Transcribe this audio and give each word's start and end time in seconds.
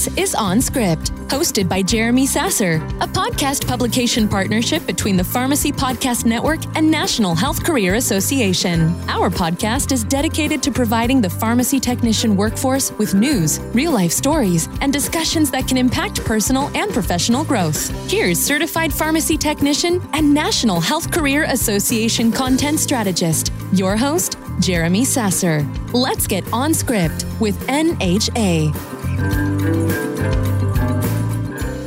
This 0.00 0.16
is 0.16 0.34
On 0.34 0.62
Script, 0.62 1.12
hosted 1.28 1.68
by 1.68 1.82
Jeremy 1.82 2.24
Sasser, 2.24 2.76
a 3.02 3.06
podcast 3.06 3.68
publication 3.68 4.30
partnership 4.30 4.86
between 4.86 5.14
the 5.14 5.22
Pharmacy 5.22 5.72
Podcast 5.72 6.24
Network 6.24 6.60
and 6.74 6.90
National 6.90 7.34
Healthcareer 7.34 7.96
Association. 7.96 8.98
Our 9.10 9.28
podcast 9.28 9.92
is 9.92 10.02
dedicated 10.04 10.62
to 10.62 10.70
providing 10.70 11.20
the 11.20 11.28
pharmacy 11.28 11.78
technician 11.78 12.34
workforce 12.34 12.92
with 12.92 13.14
news, 13.14 13.60
real 13.74 13.92
life 13.92 14.10
stories, 14.10 14.70
and 14.80 14.90
discussions 14.90 15.50
that 15.50 15.68
can 15.68 15.76
impact 15.76 16.24
personal 16.24 16.74
and 16.74 16.90
professional 16.94 17.44
growth. 17.44 17.90
Here's 18.10 18.40
certified 18.40 18.94
pharmacy 18.94 19.36
technician 19.36 20.00
and 20.14 20.32
National 20.32 20.80
Healthcareer 20.80 21.46
Association 21.50 22.32
content 22.32 22.80
strategist, 22.80 23.52
your 23.74 23.98
host, 23.98 24.38
Jeremy 24.60 25.04
Sasser. 25.04 25.68
Let's 25.92 26.26
get 26.26 26.50
on 26.54 26.72
script 26.72 27.26
with 27.38 27.58
NHA. 27.66 29.49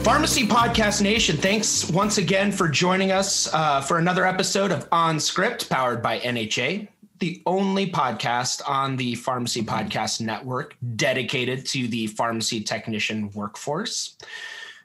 Pharmacy 0.03 0.47
Podcast 0.47 1.01
Nation, 1.01 1.37
thanks 1.37 1.89
once 1.89 2.17
again 2.17 2.51
for 2.51 2.67
joining 2.67 3.11
us 3.11 3.53
uh, 3.53 3.81
for 3.81 3.99
another 3.99 4.25
episode 4.25 4.71
of 4.71 4.87
On 4.91 5.19
Script, 5.19 5.69
powered 5.69 6.01
by 6.01 6.19
NHA, 6.19 6.87
the 7.19 7.41
only 7.45 7.89
podcast 7.89 8.61
on 8.67 8.97
the 8.97 9.15
Pharmacy 9.15 9.63
Podcast 9.63 10.21
Network 10.21 10.75
dedicated 10.95 11.65
to 11.67 11.87
the 11.87 12.07
pharmacy 12.07 12.61
technician 12.61 13.31
workforce. 13.31 14.17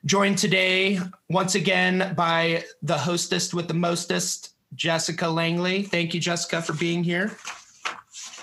Joined 0.04 0.38
today 0.38 1.00
once 1.28 1.54
again 1.54 2.14
by 2.14 2.64
the 2.82 2.96
hostess 2.96 3.52
with 3.52 3.68
the 3.68 3.74
mostest, 3.74 4.54
Jessica 4.74 5.28
Langley. 5.28 5.82
Thank 5.82 6.14
you, 6.14 6.20
Jessica, 6.20 6.62
for 6.62 6.74
being 6.74 7.02
here. 7.02 7.32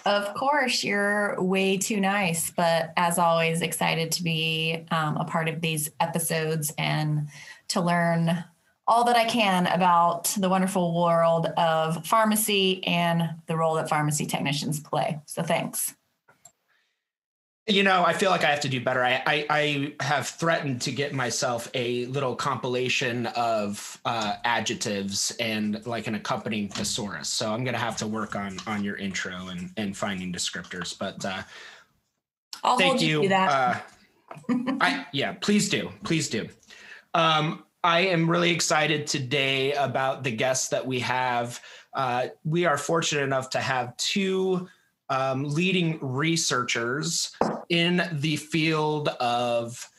Of 0.06 0.36
course, 0.36 0.84
you're 0.84 1.42
way 1.42 1.78
too 1.78 2.00
nice, 2.00 2.52
but 2.52 2.94
as 2.96 3.18
always, 3.18 3.62
excited 3.62 4.12
to 4.14 4.24
be 4.24 4.86
um, 4.92 5.18
a 5.18 5.26
part 5.26 5.50
of 5.50 5.62
these 5.62 5.90
episodes 6.00 6.72
and 6.78 7.28
to 7.70 7.82
learn 7.82 8.44
all 8.88 9.06
that 9.06 9.16
I 9.16 9.26
can 9.26 9.66
about 9.66 10.26
the 10.38 10.48
wonderful 10.48 10.94
world 11.02 11.48
of 11.58 12.06
pharmacy 12.06 12.86
and 12.86 13.32
the 13.48 13.58
role 13.58 13.74
that 13.76 13.90
pharmacy 13.90 14.28
technicians 14.28 14.80
play. 14.80 15.20
So, 15.26 15.42
thanks. 15.42 15.96
You 17.68 17.82
know, 17.82 18.04
I 18.06 18.14
feel 18.14 18.30
like 18.30 18.44
I 18.44 18.52
have 18.52 18.60
to 18.62 18.70
do 18.70 18.80
better. 18.80 19.04
I, 19.04 19.24
I, 19.26 19.46
I 19.50 20.04
have 20.04 20.28
threatened 20.28 20.82
to 20.84 20.92
get 20.92 21.14
myself 21.14 21.68
a 21.74 22.06
little 22.06 22.36
compilation 22.36 23.26
of 23.28 24.00
uh, 24.06 24.36
adjectives 24.44 25.36
and 25.40 25.84
like 25.88 26.06
an 26.06 26.14
accompanying 26.14 26.70
thesaurus. 26.70 27.28
So 27.28 27.52
I'm 27.52 27.64
going 27.64 27.74
to 27.74 27.80
have 27.80 27.98
to 27.98 28.08
work 28.08 28.36
on 28.36 28.60
on 28.68 28.84
your 28.84 28.98
intro 28.98 29.48
and 29.48 29.72
and 29.78 29.98
finding 29.98 30.32
descriptors. 30.32 30.98
But 30.98 31.26
uh, 31.26 31.42
I'll 32.64 32.78
thank 32.78 33.02
you. 33.02 33.24
you. 33.24 33.30
that. 33.30 33.84
Uh, 34.50 34.54
I 34.80 35.08
yeah, 35.12 35.34
please 35.34 35.68
do, 35.68 35.90
please 36.04 36.30
do. 36.30 36.48
Um, 37.16 37.64
I 37.84 38.02
am 38.02 38.30
really 38.30 38.52
excited 38.52 39.08
today 39.08 39.74
about 39.74 40.24
the 40.24 40.32
guests 40.32 40.70
that 40.70 40.86
we 40.86 41.00
have. 41.00 41.60
Uh, 41.94 42.28
we 42.44 42.66
are 42.66 42.78
fortunate 42.78 43.24
enough 43.24 43.52
to 43.52 43.60
have 43.60 43.96
two 43.98 44.68
um, 45.10 45.44
leading 45.44 46.00
researchers 46.02 47.36
in 47.70 48.08
the 48.12 48.36
field 48.36 49.10
of 49.20 49.90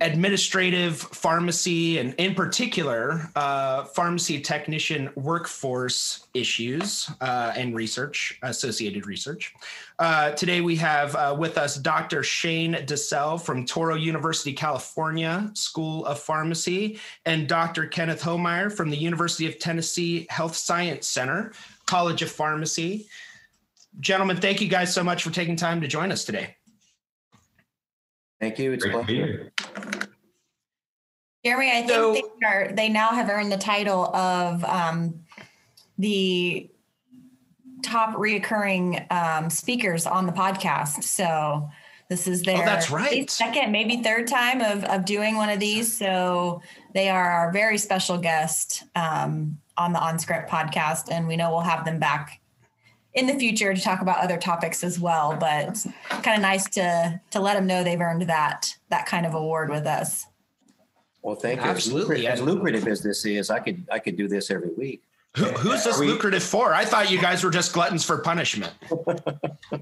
administrative 0.00 0.96
pharmacy 0.98 1.98
and 1.98 2.14
in 2.14 2.34
particular 2.34 3.30
uh, 3.36 3.84
pharmacy 3.84 4.40
technician 4.40 5.08
workforce 5.14 6.26
issues 6.34 7.08
uh, 7.20 7.52
and 7.56 7.76
research 7.76 8.38
associated 8.42 9.06
research. 9.06 9.54
Uh, 10.00 10.32
today 10.32 10.60
we 10.60 10.74
have 10.74 11.14
uh, 11.14 11.34
with 11.38 11.56
us 11.56 11.76
dr 11.76 12.22
shane 12.24 12.72
Desselle 12.86 13.38
from 13.38 13.64
Touro 13.64 14.00
university 14.00 14.52
california 14.52 15.50
school 15.54 16.04
of 16.06 16.18
pharmacy 16.18 16.98
and 17.24 17.46
dr 17.46 17.86
kenneth 17.88 18.22
Hohmeier 18.22 18.72
from 18.72 18.90
the 18.90 18.96
university 18.96 19.46
of 19.46 19.60
tennessee 19.60 20.26
health 20.28 20.56
science 20.56 21.06
center 21.06 21.52
college 21.86 22.20
of 22.22 22.30
pharmacy 22.30 23.06
gentlemen 24.00 24.36
thank 24.36 24.60
you 24.60 24.68
guys 24.68 24.92
so 24.92 25.02
much 25.04 25.22
for 25.22 25.30
taking 25.30 25.56
time 25.56 25.80
to 25.80 25.88
join 25.88 26.10
us 26.12 26.24
today 26.24 26.56
Thank 28.40 28.58
you. 28.58 28.72
It's 28.72 28.84
a 28.84 28.88
Great 28.90 29.00
to 29.00 29.06
be 29.06 29.18
pleasure. 29.20 29.52
here. 29.86 30.08
Jeremy, 31.44 31.70
I 31.70 31.74
think 31.82 31.90
So- 31.90 32.12
they, 32.14 32.46
are, 32.46 32.72
they 32.72 32.88
now 32.90 33.10
have 33.12 33.30
earned 33.30 33.50
the 33.52 33.56
title 33.56 34.14
of 34.14 34.62
um, 34.64 35.20
the 35.98 36.68
top 37.82 38.14
reoccurring 38.16 39.10
um, 39.12 39.48
speakers 39.48 40.06
on 40.06 40.26
the 40.26 40.32
podcast. 40.32 41.04
So 41.04 41.68
this 42.10 42.26
is 42.26 42.42
their 42.42 42.58
Oh, 42.62 42.64
that's 42.64 42.90
right. 42.90 43.30
second, 43.30 43.72
maybe 43.72 44.02
third 44.02 44.26
time 44.26 44.60
of, 44.60 44.84
of 44.84 45.04
doing 45.06 45.36
one 45.36 45.48
of 45.48 45.60
these. 45.60 45.96
So 45.96 46.60
they 46.92 47.08
are 47.08 47.30
our 47.30 47.52
very 47.52 47.78
special 47.78 48.18
guest 48.18 48.84
um, 48.94 49.58
on 49.78 49.92
the 49.92 49.98
OnScript 50.00 50.48
podcast, 50.48 51.04
and 51.10 51.26
we 51.26 51.36
know 51.36 51.50
we'll 51.50 51.60
have 51.60 51.84
them 51.84 51.98
back 51.98 52.40
in 53.14 53.26
the 53.26 53.34
future 53.34 53.72
to 53.74 53.80
talk 53.80 54.00
about 54.00 54.18
other 54.18 54.36
topics 54.36 54.82
as 54.84 54.98
well. 55.00 55.36
But 55.38 55.84
kind 56.22 56.36
of 56.36 56.42
nice 56.42 56.68
to 56.70 57.20
to 57.30 57.40
let 57.40 57.54
them 57.54 57.66
know 57.66 57.82
they've 57.84 58.00
earned 58.00 58.22
that 58.22 58.76
that 58.90 59.06
kind 59.06 59.26
of 59.26 59.34
award 59.34 59.70
with 59.70 59.86
us. 59.86 60.26
Well, 61.22 61.36
thank 61.36 61.60
you. 61.62 61.66
Absolutely. 61.66 62.26
As 62.26 62.42
lucrative 62.42 62.86
as 62.86 63.02
this 63.02 63.24
is, 63.24 63.50
I 63.50 63.58
could 63.60 63.86
I 63.90 63.98
could 63.98 64.16
do 64.16 64.28
this 64.28 64.50
every 64.50 64.70
week. 64.76 65.02
Who, 65.36 65.46
who's 65.46 65.82
this 65.82 65.98
We- 65.98 66.06
lucrative 66.06 66.44
for? 66.44 66.74
I 66.74 66.84
thought 66.84 67.10
you 67.10 67.20
guys 67.20 67.42
were 67.42 67.50
just 67.50 67.72
gluttons 67.72 68.04
for 68.04 68.18
punishment. 68.18 68.72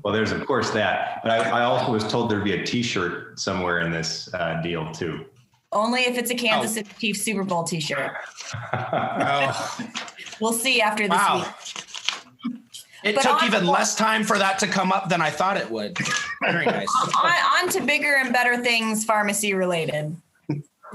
Well, 0.04 0.14
there's 0.14 0.32
of 0.32 0.46
course 0.46 0.70
that, 0.70 1.20
but 1.22 1.30
I, 1.32 1.60
I 1.60 1.62
also 1.64 1.92
was 1.92 2.04
told 2.08 2.30
there'd 2.30 2.44
be 2.44 2.54
a 2.54 2.64
T-shirt 2.64 3.38
somewhere 3.38 3.80
in 3.80 3.90
this 3.90 4.32
uh, 4.32 4.62
deal 4.62 4.90
too. 4.92 5.26
Only 5.70 6.02
if 6.02 6.16
it's 6.16 6.30
a 6.30 6.34
Kansas 6.34 6.70
Oh. 6.70 6.74
City 6.76 6.90
Chiefs 6.98 7.20
Super 7.22 7.44
Bowl 7.44 7.64
T-shirt. 7.64 8.12
Oh, 8.72 9.78
We'll 10.40 10.52
see 10.52 10.80
after 10.80 11.02
this 11.08 11.18
wow. 11.18 11.38
week. 11.38 11.84
It 13.04 13.16
But 13.16 13.22
took 13.22 13.42
even 13.42 13.66
less 13.66 13.94
time 13.94 14.22
for 14.24 14.38
that 14.38 14.58
to 14.60 14.66
come 14.66 14.92
up 14.92 15.08
than 15.08 15.20
I 15.20 15.30
thought 15.30 15.56
it 15.56 15.70
would. 15.70 15.98
Very 16.40 16.66
nice. 16.66 16.88
On, 17.22 17.32
on 17.64 17.68
to 17.70 17.80
bigger 17.80 18.14
and 18.16 18.32
better 18.32 18.58
things, 18.62 19.04
pharmacy 19.04 19.54
related. 19.54 20.16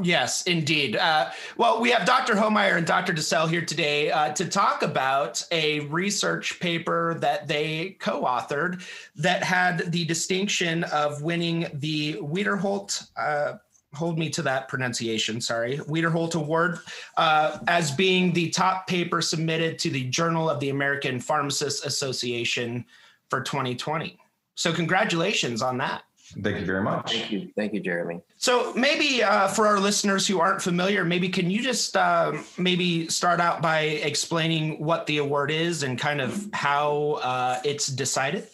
Yes, 0.01 0.44
indeed. 0.44 0.95
Uh, 0.95 1.31
well, 1.57 1.81
we 1.81 1.90
have 1.91 2.06
Dr. 2.06 2.35
Hohmeier 2.35 2.78
and 2.78 2.85
Dr. 2.85 3.13
Desselle 3.13 3.47
here 3.47 3.66
today 3.66 4.12
uh, 4.12 4.31
to 4.34 4.45
talk 4.45 4.84
about 4.84 5.44
a 5.51 5.81
research 5.81 6.59
paper 6.59 7.16
that 7.19 7.47
they 7.47 7.97
co 8.00 8.24
authored 8.24 8.84
that 9.16 9.44
had 9.44 9.91
the 9.91 10.06
distinction 10.06 10.84
of 10.85 11.22
winning 11.22 11.68
the 11.74 12.16
Wiederholt. 12.16 13.09
Uh, 13.18 13.57
Hold 13.94 14.20
me 14.20 14.30
to 14.31 14.42
that 14.44 14.68
pronunciation. 14.68 15.40
Sorry, 15.40 15.78
Wiederholt 15.78 16.36
Award 16.36 16.80
uh, 17.16 17.59
as 17.68 17.90
being 17.92 18.34
the 18.34 18.50
top 18.50 18.86
paper 18.86 19.22
submitted 19.22 19.80
to 19.80 19.90
the 19.90 20.03
Journal 20.06 20.50
of 20.50 20.59
the 20.59 20.70
American 20.70 21.20
Pharmacists 21.20 21.86
Association 21.86 22.86
for 23.30 23.42
2020. 23.42 24.20
So, 24.56 24.74
congratulations 24.74 25.62
on 25.62 25.78
that. 25.78 26.03
Thank 26.42 26.59
you 26.59 26.66
very 26.66 26.84
much. 26.84 27.14
Thank 27.14 27.31
you. 27.31 27.50
Thank 27.56 27.74
you, 27.74 27.80
Jeremy. 27.80 28.22
So 28.36 28.74
maybe 28.74 29.24
uh, 29.24 29.48
for 29.48 29.66
our 29.66 29.80
listeners 29.80 30.28
who 30.28 30.42
aren't 30.42 30.62
familiar, 30.62 31.06
maybe 31.06 31.30
can 31.30 31.50
you 31.50 31.62
just 31.62 31.96
um, 31.96 32.46
maybe 32.58 33.08
start 33.08 33.40
out 33.40 33.62
by 33.62 33.81
explaining 33.81 34.84
what 34.84 35.06
the 35.08 35.19
award 35.19 35.52
is 35.52 35.84
and 35.84 35.98
kind 35.98 36.19
of 36.19 36.50
how 36.52 37.19
uh, 37.24 37.59
it's 37.64 37.88
decided? 37.88 38.48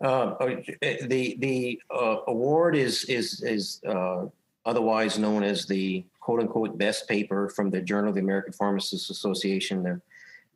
Uh, 0.00 0.34
the 0.80 1.36
the 1.40 1.80
uh, 1.94 2.16
award 2.26 2.74
is 2.74 3.04
is 3.04 3.42
is 3.42 3.82
uh, 3.86 4.24
otherwise 4.64 5.18
known 5.18 5.42
as 5.42 5.66
the 5.66 6.04
quote 6.20 6.40
unquote 6.40 6.78
best 6.78 7.06
paper 7.06 7.50
from 7.50 7.68
the 7.68 7.82
Journal 7.82 8.08
of 8.08 8.14
the 8.14 8.22
American 8.22 8.54
Pharmacists 8.54 9.10
Association 9.10 9.82
the, 9.82 10.00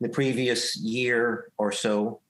the 0.01 0.09
previous 0.09 0.77
year 0.77 1.51
or 1.59 1.71
so, 1.71 2.21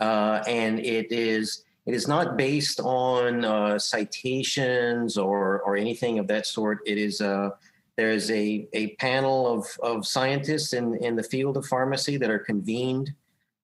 uh, 0.00 0.42
and 0.46 0.80
it 0.80 1.10
is 1.10 1.64
it 1.86 1.94
is 1.94 2.06
not 2.06 2.36
based 2.36 2.78
on 2.80 3.42
uh, 3.42 3.78
citations 3.78 5.16
or 5.16 5.62
or 5.62 5.78
anything 5.78 6.18
of 6.18 6.26
that 6.26 6.46
sort. 6.46 6.80
It 6.84 6.98
is 6.98 7.22
uh, 7.22 7.50
there 7.96 8.10
is 8.10 8.30
a 8.30 8.68
a 8.74 8.88
panel 8.96 9.46
of 9.46 9.66
of 9.82 10.06
scientists 10.06 10.74
in 10.74 10.94
in 11.02 11.16
the 11.16 11.22
field 11.22 11.56
of 11.56 11.64
pharmacy 11.64 12.18
that 12.18 12.28
are 12.28 12.38
convened 12.38 13.14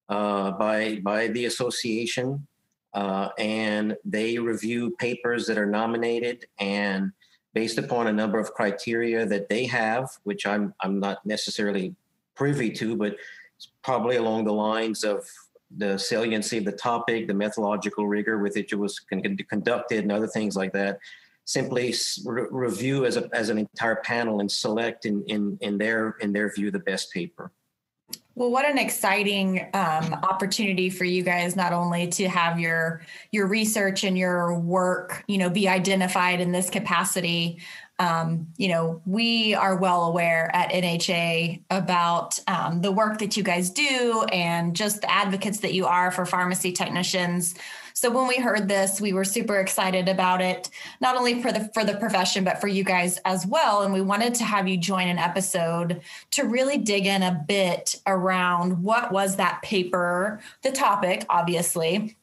by 0.09 0.99
by 1.03 1.29
the 1.29 1.45
association 1.45 2.47
uh, 3.01 3.29
and 3.39 3.97
they 4.17 4.31
review 4.53 4.83
papers 5.07 5.43
that 5.47 5.59
are 5.63 5.71
nominated 5.81 6.39
and 6.59 7.13
based 7.53 7.79
upon 7.79 8.07
a 8.07 8.13
number 8.13 8.39
of 8.39 8.49
criteria 8.59 9.21
that 9.33 9.49
they 9.53 9.65
have, 9.67 10.05
which 10.29 10.43
I'm 10.53 10.65
I'm 10.83 10.97
not 11.07 11.17
necessarily 11.25 11.95
privy 12.35 12.71
to, 12.81 12.97
but 13.03 13.13
it's 13.57 13.69
probably 13.89 14.17
along 14.17 14.41
the 14.45 14.59
lines 14.69 15.05
of 15.05 15.19
the 15.83 15.99
saliency 15.99 16.59
of 16.59 16.65
the 16.65 16.79
topic, 16.91 17.27
the 17.27 17.35
methodological 17.35 18.05
rigor 18.17 18.37
with 18.43 18.55
which 18.57 18.73
it 18.73 18.81
was 18.85 18.95
con- 19.11 19.37
conducted, 19.55 20.01
and 20.05 20.13
other 20.13 20.31
things 20.37 20.55
like 20.57 20.73
that. 20.73 20.99
simply 21.47 21.95
re- 22.25 22.47
review 22.51 23.07
as, 23.07 23.17
a, 23.17 23.31
as 23.33 23.49
an 23.49 23.59
entire 23.59 23.97
panel 23.97 24.41
and 24.41 24.51
select 24.51 25.07
in, 25.07 25.25
in, 25.29 25.57
in, 25.61 25.79
their, 25.79 26.17
in 26.21 26.33
their 26.33 26.53
view 26.53 26.71
the 26.71 26.81
best 26.81 27.13
paper. 27.13 27.51
Well, 28.37 28.51
what 28.51 28.67
an 28.67 28.77
exciting 28.77 29.67
um, 29.73 30.13
opportunity 30.13 30.91
for 30.91 31.05
you 31.05 31.23
guys, 31.23 31.57
not 31.57 31.73
only 31.73 32.07
to 32.09 32.29
have 32.29 32.61
your 32.61 33.01
your 33.33 33.47
research 33.47 34.05
and 34.05 34.17
your 34.17 34.59
work, 34.59 35.25
you 35.27 35.39
know, 35.39 35.49
be 35.49 35.71
identified 35.71 36.43
in 36.43 36.53
this 36.53 36.69
capacity. 36.69 37.63
Um, 37.99 38.49
you 38.59 38.69
know, 38.69 39.01
we 39.07 39.55
are 39.55 39.77
well 39.77 40.05
aware 40.05 40.55
at 40.55 40.71
NHA 40.71 41.63
about 41.71 42.39
um, 42.47 42.83
the 42.83 42.93
work 42.93 43.21
that 43.21 43.39
you 43.39 43.43
guys 43.43 43.71
do 43.71 44.27
and 44.31 44.77
just 44.77 45.01
the 45.01 45.11
advocates 45.11 45.61
that 45.61 45.73
you 45.73 45.87
are 45.87 46.11
for 46.11 46.27
pharmacy 46.27 46.73
technicians. 46.73 47.55
So 47.97 48.11
when 48.11 48.29
we 48.29 48.37
heard 48.37 48.69
this, 48.69 49.01
we 49.01 49.15
were 49.15 49.25
super 49.25 49.59
excited 49.59 50.07
about 50.07 50.43
it, 50.43 50.69
not 51.01 51.17
only 51.17 51.41
for 51.41 51.51
the 51.51 51.71
for 51.73 51.83
the 51.83 51.97
profession, 51.97 52.45
but 52.45 52.61
for 52.61 52.69
you 52.69 52.85
guys 52.85 53.17
as 53.25 53.47
well. 53.47 53.85
And 53.85 53.95
we 53.95 54.03
wanted 54.03 54.35
to 54.35 54.45
have 54.45 54.69
you 54.69 54.77
join 54.77 55.09
an 55.09 55.17
episode 55.17 56.03
to 56.33 56.45
really 56.45 56.77
dig 56.77 57.07
in 57.07 57.23
a 57.23 57.43
bit 57.49 57.99
around 58.07 58.83
what 58.83 59.13
was 59.13 59.37
that 59.37 59.63
paper, 59.63 60.41
the 60.61 60.73
topic, 60.73 61.25
obviously 61.31 62.19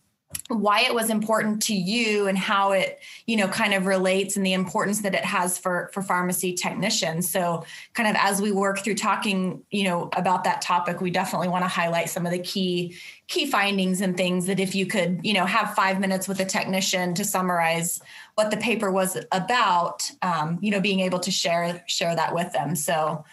why 0.50 0.82
it 0.82 0.94
was 0.94 1.10
important 1.10 1.62
to 1.64 1.74
you 1.74 2.28
and 2.28 2.38
how 2.38 2.72
it 2.72 3.00
you 3.26 3.36
know 3.36 3.48
kind 3.48 3.74
of 3.74 3.86
relates 3.86 4.36
and 4.36 4.46
the 4.46 4.54
importance 4.54 5.02
that 5.02 5.16
it 5.16 5.24
has 5.24 5.58
for 5.58 5.90
for 5.94 6.02
pharmacy 6.02 6.54
technicians. 6.54 7.30
So 7.30 7.64
kind 7.94 8.10
of 8.10 8.16
as 8.20 8.42
we 8.42 8.52
work 8.52 8.80
through 8.80 8.96
talking 8.96 9.64
you 9.72 9.86
know 9.86 10.10
about 10.14 10.44
that 10.44 10.62
topic 10.62 11.02
we 11.02 11.12
definitely 11.12 11.48
want 11.48 11.64
to 11.64 11.70
highlight 11.70 12.10
some 12.10 12.26
of 12.26 12.32
the 12.32 12.40
key 12.40 12.96
key 13.28 13.46
findings 13.50 14.02
and 14.02 14.18
things 14.18 14.46
that 14.48 14.60
if 14.60 14.76
you 14.76 14.86
could 14.86 15.20
you 15.24 15.34
know 15.34 15.46
have 15.46 15.74
five 15.74 16.00
minutes 16.00 16.28
with 16.28 16.40
a 16.40 16.46
technician 16.46 17.14
to 17.14 17.24
summarize 17.24 18.02
what 18.36 18.52
the 18.52 18.58
paper 18.58 18.92
was 18.92 19.18
about 19.32 20.10
um, 20.22 20.60
you 20.62 20.72
know 20.72 20.82
being 20.82 21.00
able 21.00 21.20
to 21.20 21.32
share 21.32 21.84
share 21.88 22.16
that 22.16 22.34
with 22.34 22.52
them. 22.54 22.76
So 22.76 23.24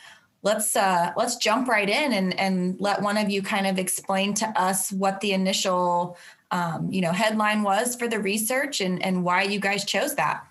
let's 0.43 0.75
uh, 0.77 1.13
let's 1.17 1.37
jump 1.37 1.69
right 1.69 1.89
in 1.89 2.13
and 2.13 2.39
and 2.39 2.81
let 2.81 3.03
one 3.03 3.17
of 3.17 3.31
you 3.31 3.43
kind 3.43 3.67
of 3.67 3.79
explain 3.79 4.35
to 4.35 4.49
us 4.61 4.91
what 4.93 5.21
the 5.21 5.33
initial 5.33 6.17
um, 6.51 6.91
you 6.91 7.01
know 7.01 7.13
headline 7.13 7.63
was 7.63 7.95
for 7.97 8.09
the 8.09 8.19
research 8.19 8.81
and 8.81 9.03
and 9.05 9.25
why 9.25 9.43
you 9.43 9.61
guys 9.61 9.85
chose 9.85 10.15
that. 10.17 10.45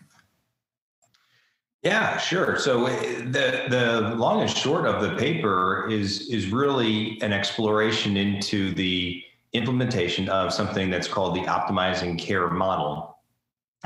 Yeah 1.83 2.17
sure. 2.17 2.57
So 2.57 2.87
uh, 2.87 2.99
the 2.99 3.65
the 3.69 4.15
long 4.15 4.41
and 4.41 4.49
short 4.49 4.85
of 4.85 5.01
the 5.01 5.15
paper 5.15 5.87
is 5.89 6.29
is 6.29 6.47
really 6.47 7.21
an 7.21 7.33
exploration 7.33 8.17
into 8.17 8.73
the 8.73 9.23
implementation 9.53 10.29
of 10.29 10.53
something 10.53 10.89
that's 10.89 11.07
called 11.07 11.35
the 11.35 11.41
optimizing 11.41 12.19
care 12.19 12.49
model. 12.49 13.17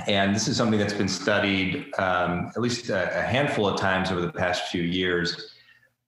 And 0.07 0.35
this 0.35 0.47
is 0.47 0.57
something 0.57 0.79
that's 0.79 0.93
been 0.93 1.07
studied 1.07 1.93
um, 1.99 2.51
at 2.55 2.61
least 2.61 2.89
a, 2.89 3.19
a 3.19 3.21
handful 3.21 3.67
of 3.67 3.79
times 3.79 4.11
over 4.11 4.21
the 4.21 4.31
past 4.31 4.69
few 4.69 4.81
years 4.81 5.52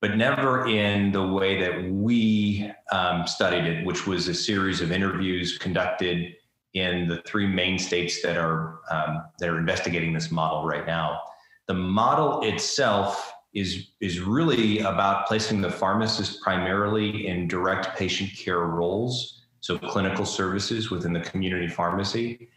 but 0.06 0.18
never 0.18 0.68
in 0.68 1.12
the 1.12 1.26
way 1.26 1.60
that 1.60 1.92
we 1.92 2.72
um, 2.92 3.26
studied 3.26 3.66
it, 3.66 3.84
which 3.88 4.06
was 4.06 4.28
a 4.28 4.36
series 4.36 4.80
of 4.80 4.92
interviews 4.92 5.58
conducted 5.58 6.36
in 6.76 7.08
the 7.08 7.24
three 7.24 7.48
main 7.48 7.80
states 7.80 8.22
that 8.22 8.38
are 8.38 8.82
um, 8.92 9.24
that 9.40 9.50
are 9.50 9.58
investigating 9.58 10.14
this 10.14 10.30
model 10.30 10.64
right 10.64 10.86
now. 10.86 11.22
The 11.68 11.74
model 11.74 12.44
itself 12.44 13.34
is 13.56 13.88
is 14.00 14.20
really 14.20 14.78
about 14.82 15.26
placing 15.26 15.60
the 15.62 15.72
pharmacist 15.72 16.40
primarily 16.40 17.26
in 17.26 17.48
direct 17.48 17.98
patient 17.98 18.30
care 18.38 18.60
roles, 18.60 19.42
so 19.62 19.80
clinical 19.80 20.24
services 20.24 20.92
within 20.92 21.14
the 21.14 21.22
community 21.22 21.68
pharmacy. 21.68 22.50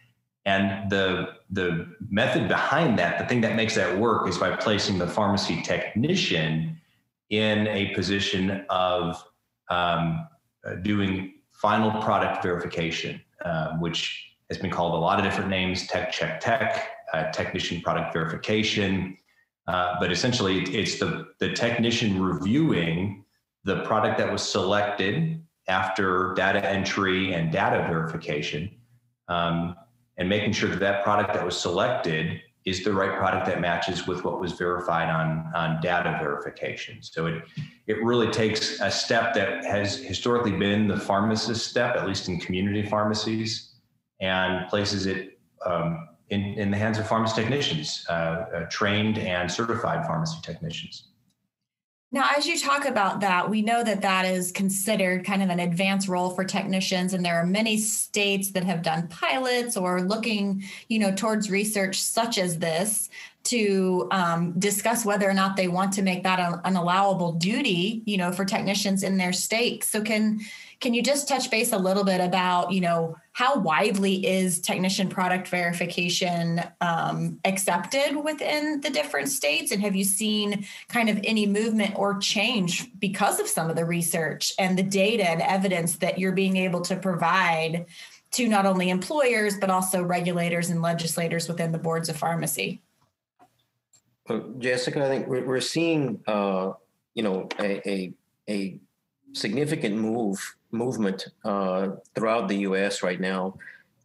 And 0.45 0.91
the 0.91 1.29
the 1.49 1.87
method 2.11 2.47
behind 2.47 2.99
that, 2.99 3.19
the 3.19 3.25
thing 3.25 3.41
that 3.41 3.57
makes 3.57 3.75
that 3.77 3.99
work, 3.99 4.29
is 4.29 4.37
by 4.37 4.55
placing 4.55 4.99
the 4.99 5.07
pharmacy 5.07 5.63
technician 5.63 6.78
in 7.31 7.67
a 7.69 7.95
position 7.95 8.65
of 8.71 9.23
um, 9.71 10.27
uh, 10.65 10.75
doing 10.77 11.35
final 11.53 11.91
product 12.03 12.43
verification, 12.43 13.21
uh, 13.45 13.77
which 13.77 14.37
has 14.49 14.59
been 14.59 14.71
called 14.71 14.95
a 14.95 14.97
lot 14.97 15.19
of 15.19 15.25
different 15.25 15.51
names 15.51 15.87
tech 15.87 16.11
check 16.11 16.41
tech, 16.41 16.91
uh, 17.13 17.31
technician 17.31 17.81
product 17.81 18.13
verification. 18.13 19.17
Uh, 19.67 19.97
but 20.01 20.11
essentially, 20.11 20.63
it's 20.75 20.99
the, 20.99 21.27
the 21.41 21.53
technician 21.53 22.23
reviewing 22.23 23.25
the 23.65 23.83
product 23.85 24.17
that 24.19 24.33
was 24.33 24.43
selected 24.43 25.43
after 25.69 26.33
data 26.35 26.67
entry 26.67 27.35
and 27.35 27.53
data 27.53 27.87
verification 27.87 28.71
um, 29.29 29.77
and 30.17 30.29
making 30.29 30.53
sure 30.53 30.71
that 30.71 30.81
that 30.81 31.05
product 31.05 31.35
that 31.35 31.45
was 31.45 31.61
selected 31.61 32.41
is 32.69 32.85
the 32.85 32.93
right 32.93 33.17
product 33.17 33.47
that 33.47 33.61
matches 33.61 34.07
with 34.07 34.25
what 34.25 34.41
was 34.41 34.53
verified 34.53 35.09
on, 35.09 35.51
on 35.55 35.81
data 35.81 36.17
verification. 36.21 36.99
So 37.03 37.27
it, 37.27 37.43
it 37.87 38.03
really 38.03 38.31
takes 38.31 38.81
a 38.81 38.91
step 38.91 39.35
that 39.35 39.65
has 39.65 39.97
historically 39.97 40.53
been 40.53 40.89
the 40.89 40.99
pharmacist 40.99 41.67
step, 41.67 41.97
at 41.97 42.07
least 42.07 42.29
in 42.29 42.39
community 42.39 42.89
pharmacies, 42.89 43.75
and 44.21 44.69
places 44.69 45.07
it 45.07 45.39
um, 45.65 46.09
in, 46.31 46.43
in 46.59 46.71
the 46.71 46.77
hands 46.77 46.99
of 46.99 47.09
pharmacy 47.09 47.41
technicians, 47.41 48.05
uh, 48.09 48.13
uh, 48.13 48.67
trained 48.71 49.19
and 49.19 49.51
certified 49.51 50.07
pharmacy 50.07 50.39
technicians. 50.43 51.08
Now, 52.11 52.31
as 52.39 52.47
you 52.47 52.59
talk 52.59 52.87
about 52.87 53.21
that, 53.21 53.51
we 53.51 53.61
know 53.61 53.85
that 53.85 54.01
that 54.01 54.25
is 54.25 54.51
considered 54.51 55.27
kind 55.27 55.43
of 55.43 55.51
an 55.51 55.61
advanced 55.61 56.09
role 56.09 56.31
for 56.31 56.43
technicians, 56.43 57.13
and 57.13 57.23
there 57.23 57.37
are 57.37 57.45
many 57.45 57.77
states 57.77 58.53
that 58.53 58.65
have 58.65 58.81
done 58.81 59.09
pilots 59.09 59.77
or 59.77 60.01
looking, 60.01 60.65
you 60.89 60.99
know, 60.99 61.15
towards 61.15 61.51
research 61.51 62.01
such 62.01 62.39
as 62.39 62.59
this 62.59 63.11
to 63.45 64.09
um, 64.11 64.53
discuss 64.59 65.05
whether 65.05 65.29
or 65.29 65.35
not 65.35 65.57
they 65.57 65.69
want 65.69 65.93
to 65.95 66.03
make 66.03 66.23
that 66.23 66.41
an, 66.65 66.77
allowable 66.77 67.33
duty, 67.33 68.03
you 68.07 68.17
know, 68.17 68.33
for 68.33 68.47
technicians 68.47 69.03
in 69.03 69.19
their 69.19 69.33
state. 69.33 69.85
So, 69.85 70.01
can 70.01 70.41
can 70.81 70.95
you 70.95 71.03
just 71.03 71.27
touch 71.27 71.51
base 71.51 71.73
a 71.73 71.79
little 71.79 72.05
bit 72.05 72.21
about, 72.21 72.73
you 72.73 72.81
know, 72.81 73.17
how 73.33 73.59
widely 73.59 74.25
is 74.25 74.61
technician 74.61 75.09
product 75.09 75.49
verification 75.49 76.63
um, 76.81 77.41
accepted 77.45 78.15
within 78.17 78.81
the 78.81 78.91
different 78.91 79.29
states? 79.29 79.73
And 79.73 79.83
have 79.83 79.97
you 79.97 80.05
seen 80.05 80.67
kind 80.89 81.09
of 81.09 81.19
any 81.25 81.47
movement 81.47 81.95
or 81.97 82.19
change 82.19 82.89
because 83.01 83.41
of 83.41 83.49
some 83.49 83.69
of 83.69 83.77
the 83.77 83.85
research 83.85 84.53
and 84.59 84.79
the 84.79 84.85
data 84.85 85.29
and 85.29 85.43
evidence 85.43 85.97
that 85.97 86.19
you're 86.19 86.33
being 86.33 86.57
able 86.57 86.81
to 86.83 86.97
provide 86.97 87.87
to 88.33 88.47
not 88.47 88.65
only 88.65 88.91
employers, 88.91 89.57
but 89.57 89.71
also 89.71 90.03
regulators 90.03 90.71
and 90.71 90.81
legislators 90.81 91.49
within 91.49 91.73
the 91.73 91.79
boards 91.79 92.09
of 92.09 92.17
pharmacy? 92.17 92.83
Well, 94.29 94.53
Jessica, 94.59 95.05
I 95.05 95.09
think 95.09 95.27
we're 95.27 95.61
seeing, 95.61 96.21
uh, 96.27 96.73
you 97.15 97.23
know, 97.23 97.49
a, 97.59 97.89
a, 97.89 98.13
a 98.49 98.81
significant 99.33 99.97
move 99.97 100.57
movement 100.71 101.29
uh, 101.45 101.91
throughout 102.15 102.49
the 102.49 102.57
U.S. 102.59 103.03
right 103.03 103.21
now. 103.21 103.55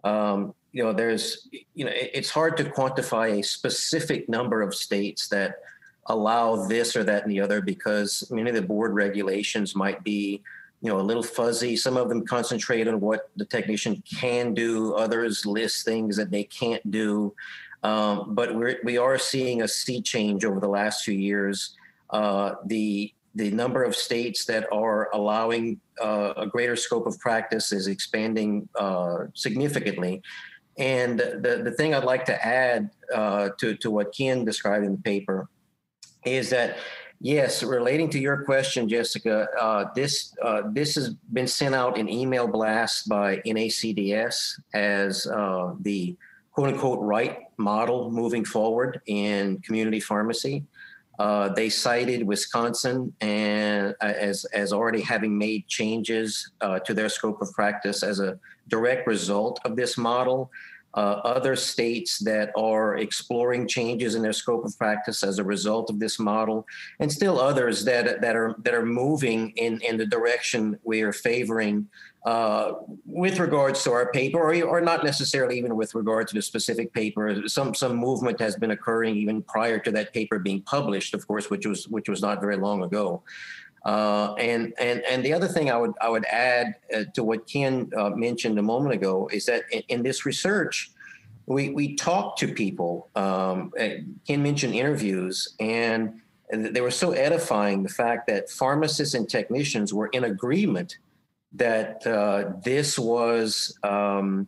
Um, 0.04 0.54
you 0.72 0.84
know, 0.84 0.92
there's, 0.92 1.48
you 1.76 1.86
know, 1.86 1.92
it's 1.94 2.30
hard 2.30 2.58
to 2.58 2.64
quantify 2.64 3.40
a 3.40 3.44
specific 3.44 4.28
number 4.28 4.62
of 4.62 4.74
states 4.74 5.28
that 5.28 5.58
allow 6.08 6.66
this 6.66 6.96
or 6.96 7.04
that 7.04 7.24
and 7.24 7.32
the 7.32 7.40
other 7.40 7.62
because 7.62 8.30
many 8.32 8.50
of 8.50 8.56
the 8.56 8.62
board 8.62 8.94
regulations 8.94 9.76
might 9.76 10.04
be, 10.04 10.42
you 10.82 10.90
know, 10.90 11.00
a 11.00 11.02
little 11.02 11.24
fuzzy. 11.24 11.78
Some 11.78 11.96
of 11.96 12.10
them 12.10 12.26
concentrate 12.26 12.88
on 12.88 13.00
what 13.00 13.30
the 13.36 13.46
technician 13.46 14.02
can 14.02 14.54
do. 14.54 14.96
Others 14.96 15.46
list 15.46 15.86
things 15.86 16.18
that 16.18 16.32
they 16.32 16.44
can't 16.44 16.90
do. 16.92 17.34
Um, 17.84 18.34
but 18.34 18.56
we're, 18.56 18.80
we 18.84 18.98
are 18.98 19.18
seeing 19.18 19.62
a 19.62 19.68
sea 19.68 20.02
change 20.02 20.44
over 20.44 20.60
the 20.60 20.68
last 20.68 21.04
few 21.04 21.14
years. 21.14 21.76
Uh, 22.10 22.56
the 22.66 23.14
the 23.36 23.52
number 23.52 23.84
of 23.84 23.96
states 23.96 24.46
that 24.46 24.68
are 24.72 25.10
allowing 25.14 25.80
uh, 26.02 26.34
a 26.38 26.48
greater 26.48 26.76
scope 26.76 27.08
of 27.08 27.20
practice 27.20 27.72
is 27.72 27.88
expanding 27.88 28.68
uh, 28.76 29.26
significantly. 29.34 30.22
And 30.78 31.20
the, 31.20 31.62
the 31.64 31.72
thing 31.72 31.94
I'd 31.94 32.04
like 32.04 32.26
to 32.26 32.46
add 32.46 32.90
uh, 33.14 33.50
to, 33.60 33.76
to 33.78 33.92
what 33.92 34.16
Ken 34.16 34.46
described 34.46 34.86
in 34.86 34.94
the 34.94 35.02
paper 35.02 35.48
is 36.26 36.50
that, 36.50 36.78
yes, 37.20 37.64
relating 37.64 38.10
to 38.12 38.20
your 38.20 38.44
question, 38.44 38.88
Jessica, 38.90 39.48
uh, 39.60 39.86
this, 39.96 40.36
uh, 40.42 40.64
this 40.72 40.96
has 40.96 41.10
been 41.32 41.48
sent 41.48 41.76
out 41.76 41.98
in 41.98 42.10
email 42.10 42.48
blast 42.48 43.08
by 43.08 43.38
NACDS 43.46 44.60
as 44.74 45.28
uh, 45.28 45.74
the 45.82 46.16
quote 46.52 46.70
unquote 46.70 47.00
right 47.02 47.40
model 47.58 48.12
moving 48.12 48.46
forward 48.46 49.02
in 49.08 49.60
community 49.62 50.00
pharmacy. 50.00 50.64
Uh, 51.20 51.50
they 51.50 51.70
cited 51.70 52.26
Wisconsin 52.26 53.14
and 53.22 53.94
uh, 54.02 54.06
as 54.06 54.46
as 54.46 54.74
already 54.74 55.02
having 55.02 55.38
made 55.38 55.68
changes 55.68 56.52
uh, 56.62 56.80
to 56.80 56.94
their 56.94 57.10
scope 57.10 57.42
of 57.42 57.52
practice 57.54 58.02
as 58.02 58.20
a 58.20 58.40
direct 58.68 59.06
result 59.08 59.60
of 59.66 59.76
this 59.76 59.98
model. 59.98 60.50
Uh, 60.96 61.22
other 61.24 61.56
states 61.56 62.20
that 62.20 62.52
are 62.56 62.98
exploring 62.98 63.68
changes 63.68 64.16
in 64.16 64.22
their 64.22 64.34
scope 64.34 64.64
of 64.66 64.78
practice 64.78 65.24
as 65.24 65.40
a 65.40 65.44
result 65.44 65.90
of 65.90 66.00
this 66.00 66.20
model, 66.20 66.68
and 67.00 67.12
still 67.12 67.40
others 67.40 67.84
that 67.86 68.22
that 68.22 68.36
are 68.36 68.56
that 68.64 68.74
are 68.74 68.86
moving 68.86 69.52
in 69.56 69.80
in 69.82 69.98
the 69.98 70.06
direction 70.06 70.78
we 70.84 71.02
are 71.02 71.14
favoring 71.14 71.88
uh, 72.26 72.74
with 73.06 73.40
regards 73.40 73.84
to 73.84 73.92
our 73.92 74.12
paper, 74.12 74.40
or, 74.40 74.64
or 74.64 74.82
not 74.82 75.04
necessarily 75.04 75.58
even 75.58 75.76
with 75.76 75.94
regard 75.94 76.28
to 76.28 76.36
the 76.36 76.42
specific 76.42 76.94
paper. 76.94 77.48
Some 77.48 77.74
some 77.74 77.96
movement 77.96 78.40
has 78.40 78.56
been 78.56 78.72
occurring 78.72 79.16
even 79.18 79.42
prior 79.42 79.80
to 79.80 79.92
that 79.92 80.14
paper 80.14 80.40
being 80.40 80.62
published, 80.62 81.14
of 81.14 81.28
course, 81.28 81.50
which 81.50 81.66
was 81.66 81.88
which 81.88 82.08
was 82.08 82.22
not 82.22 82.40
very 82.40 82.56
long 82.56 82.84
ago. 82.84 83.24
Uh, 83.86 84.34
and 84.38 84.74
and 84.80 85.04
and 85.10 85.26
the 85.26 85.34
other 85.34 85.48
thing 85.48 85.70
I 85.70 85.78
would 85.78 85.94
I 86.02 86.10
would 86.10 86.26
add 86.26 86.76
uh, 86.96 87.04
to 87.14 87.24
what 87.24 87.46
Ken 87.48 87.92
uh, 87.98 88.12
mentioned 88.12 88.58
a 88.58 88.62
moment 88.62 88.94
ago 88.96 89.30
is 89.32 89.46
that 89.48 89.64
in, 89.72 89.84
in 89.90 90.04
this 90.04 90.26
research, 90.26 90.92
we 91.48 91.70
we 91.72 91.96
talked 91.96 92.40
to 92.40 92.48
people. 92.48 93.10
Um, 93.16 93.74
Ken 94.26 94.42
mentioned 94.42 94.74
interviews, 94.74 95.56
and, 95.60 96.20
they 96.50 96.82
were 96.82 96.92
so 96.92 97.14
edifying. 97.14 97.82
The 97.82 97.90
fact 97.90 98.28
that 98.28 98.48
pharmacists 98.50 99.16
and 99.16 99.28
technicians 99.28 99.92
were 99.92 100.08
in 100.08 100.26
agreement 100.26 100.98
that 101.54 102.06
uh, 102.08 102.54
this 102.64 102.98
was. 102.98 103.78
Um, 103.84 104.48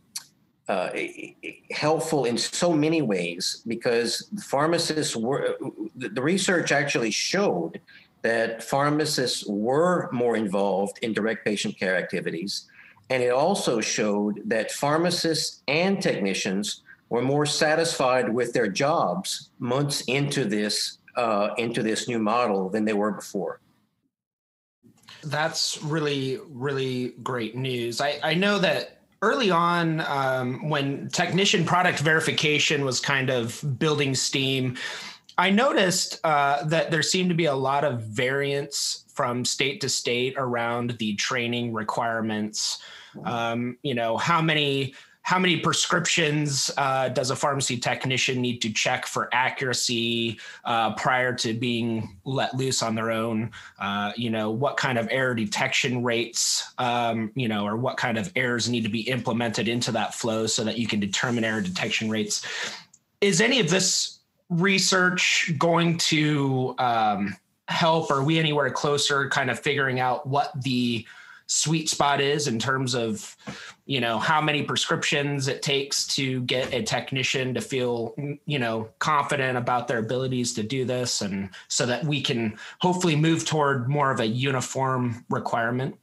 uh, 0.67 0.89
helpful 1.69 2.25
in 2.25 2.35
so 2.35 2.73
many 2.73 3.03
ways 3.03 3.61
because 3.67 4.27
the 4.31 4.41
pharmacists 4.41 5.15
were 5.15 5.55
the 5.95 6.19
research 6.19 6.71
actually 6.71 7.11
showed 7.11 7.79
that 8.25 8.63
pharmacists 8.63 9.45
were 9.45 10.09
more 10.11 10.35
involved 10.35 10.97
in 11.03 11.13
direct 11.13 11.45
patient 11.45 11.77
care 11.77 11.95
activities. 11.95 12.67
And 13.11 13.21
it 13.21 13.29
also 13.29 13.79
showed 13.81 14.41
that 14.45 14.71
pharmacists 14.71 15.61
and 15.67 16.01
technicians 16.01 16.81
were 17.09 17.21
more 17.21 17.45
satisfied 17.45 18.33
with 18.33 18.51
their 18.51 18.67
jobs 18.67 19.51
months 19.59 20.01
into 20.07 20.43
this 20.43 20.97
uh, 21.15 21.49
into 21.59 21.83
this 21.83 22.07
new 22.07 22.17
model 22.17 22.67
than 22.67 22.83
they 22.83 22.93
were 22.93 23.11
before. 23.11 23.61
That's 25.23 25.81
really 25.83 26.39
really 26.49 27.09
great 27.21 27.55
news. 27.55 28.01
I, 28.01 28.19
I 28.23 28.33
know 28.33 28.57
that 28.57 29.01
early 29.21 29.51
on 29.51 30.01
um, 30.01 30.67
when 30.67 31.09
technician 31.09 31.63
product 31.63 31.99
verification 31.99 32.83
was 32.83 32.99
kind 32.99 33.29
of 33.29 33.63
building 33.77 34.15
steam 34.15 34.77
I 35.37 35.49
noticed 35.49 36.19
uh, 36.23 36.63
that 36.65 36.91
there 36.91 37.01
seemed 37.01 37.29
to 37.29 37.35
be 37.35 37.45
a 37.45 37.53
lot 37.53 37.83
of 37.83 38.01
variance 38.01 39.05
from 39.13 39.45
state 39.45 39.81
to 39.81 39.89
state 39.89 40.35
around 40.37 40.91
the 40.99 41.15
training 41.15 41.73
requirements. 41.73 42.79
Um, 43.23 43.77
you 43.81 43.95
know, 43.95 44.17
how 44.17 44.41
many 44.41 44.93
how 45.25 45.39
many 45.39 45.57
prescriptions 45.57 46.69
uh, 46.77 47.09
does 47.09 47.31
a 47.31 47.35
pharmacy 47.35 47.77
technician 47.77 48.39
need 48.39 48.59
to 48.59 48.71
check 48.71 49.07
for 49.07 49.27
accuracy 49.33 50.39
uh, 50.65 50.93
prior 50.93 51.33
to 51.33 51.55
being 51.55 52.15
let 52.25 52.53
loose 52.55 52.83
on 52.83 52.93
their 52.93 53.09
own? 53.09 53.49
Uh, 53.79 54.11
you 54.15 54.29
know, 54.29 54.51
what 54.51 54.77
kind 54.77 54.99
of 54.99 55.07
error 55.09 55.33
detection 55.33 56.03
rates, 56.03 56.71
um, 56.77 57.31
you 57.33 57.47
know, 57.47 57.65
or 57.65 57.75
what 57.75 57.97
kind 57.97 58.19
of 58.19 58.31
errors 58.35 58.69
need 58.69 58.83
to 58.83 58.89
be 58.89 59.01
implemented 59.09 59.67
into 59.67 59.91
that 59.91 60.13
flow 60.13 60.45
so 60.45 60.63
that 60.63 60.77
you 60.77 60.85
can 60.85 60.99
determine 60.99 61.43
error 61.43 61.61
detection 61.61 62.07
rates? 62.07 62.45
Is 63.19 63.41
any 63.41 63.59
of 63.59 63.67
this 63.67 64.19
research 64.49 65.51
going 65.57 65.97
to 65.97 66.75
um, 66.77 67.35
help? 67.67 68.11
Are 68.11 68.23
we 68.23 68.39
anywhere 68.39 68.69
closer, 68.69 69.29
kind 69.29 69.49
of 69.49 69.59
figuring 69.59 69.99
out 69.99 70.27
what 70.27 70.51
the 70.61 71.05
sweet 71.47 71.89
spot 71.89 72.21
is 72.21 72.47
in 72.47 72.57
terms 72.57 72.95
of 72.95 73.35
you 73.85 74.01
know 74.01 74.17
how 74.17 74.41
many 74.41 74.63
prescriptions 74.63 75.47
it 75.47 75.61
takes 75.61 76.07
to 76.07 76.41
get 76.41 76.73
a 76.73 76.81
technician 76.81 77.53
to 77.53 77.61
feel 77.61 78.15
you 78.45 78.57
know 78.57 78.89
confident 78.97 79.57
about 79.57 79.87
their 79.87 79.99
abilities 79.99 80.53
to 80.53 80.63
do 80.63 80.85
this 80.85 81.21
and 81.21 81.49
so 81.67 81.85
that 81.85 82.03
we 82.03 82.19
can 82.19 82.57
hopefully 82.79 83.15
move 83.15 83.45
toward 83.45 83.87
more 83.87 84.09
of 84.09 84.19
a 84.19 84.25
uniform 84.25 85.23
requirement 85.29 85.95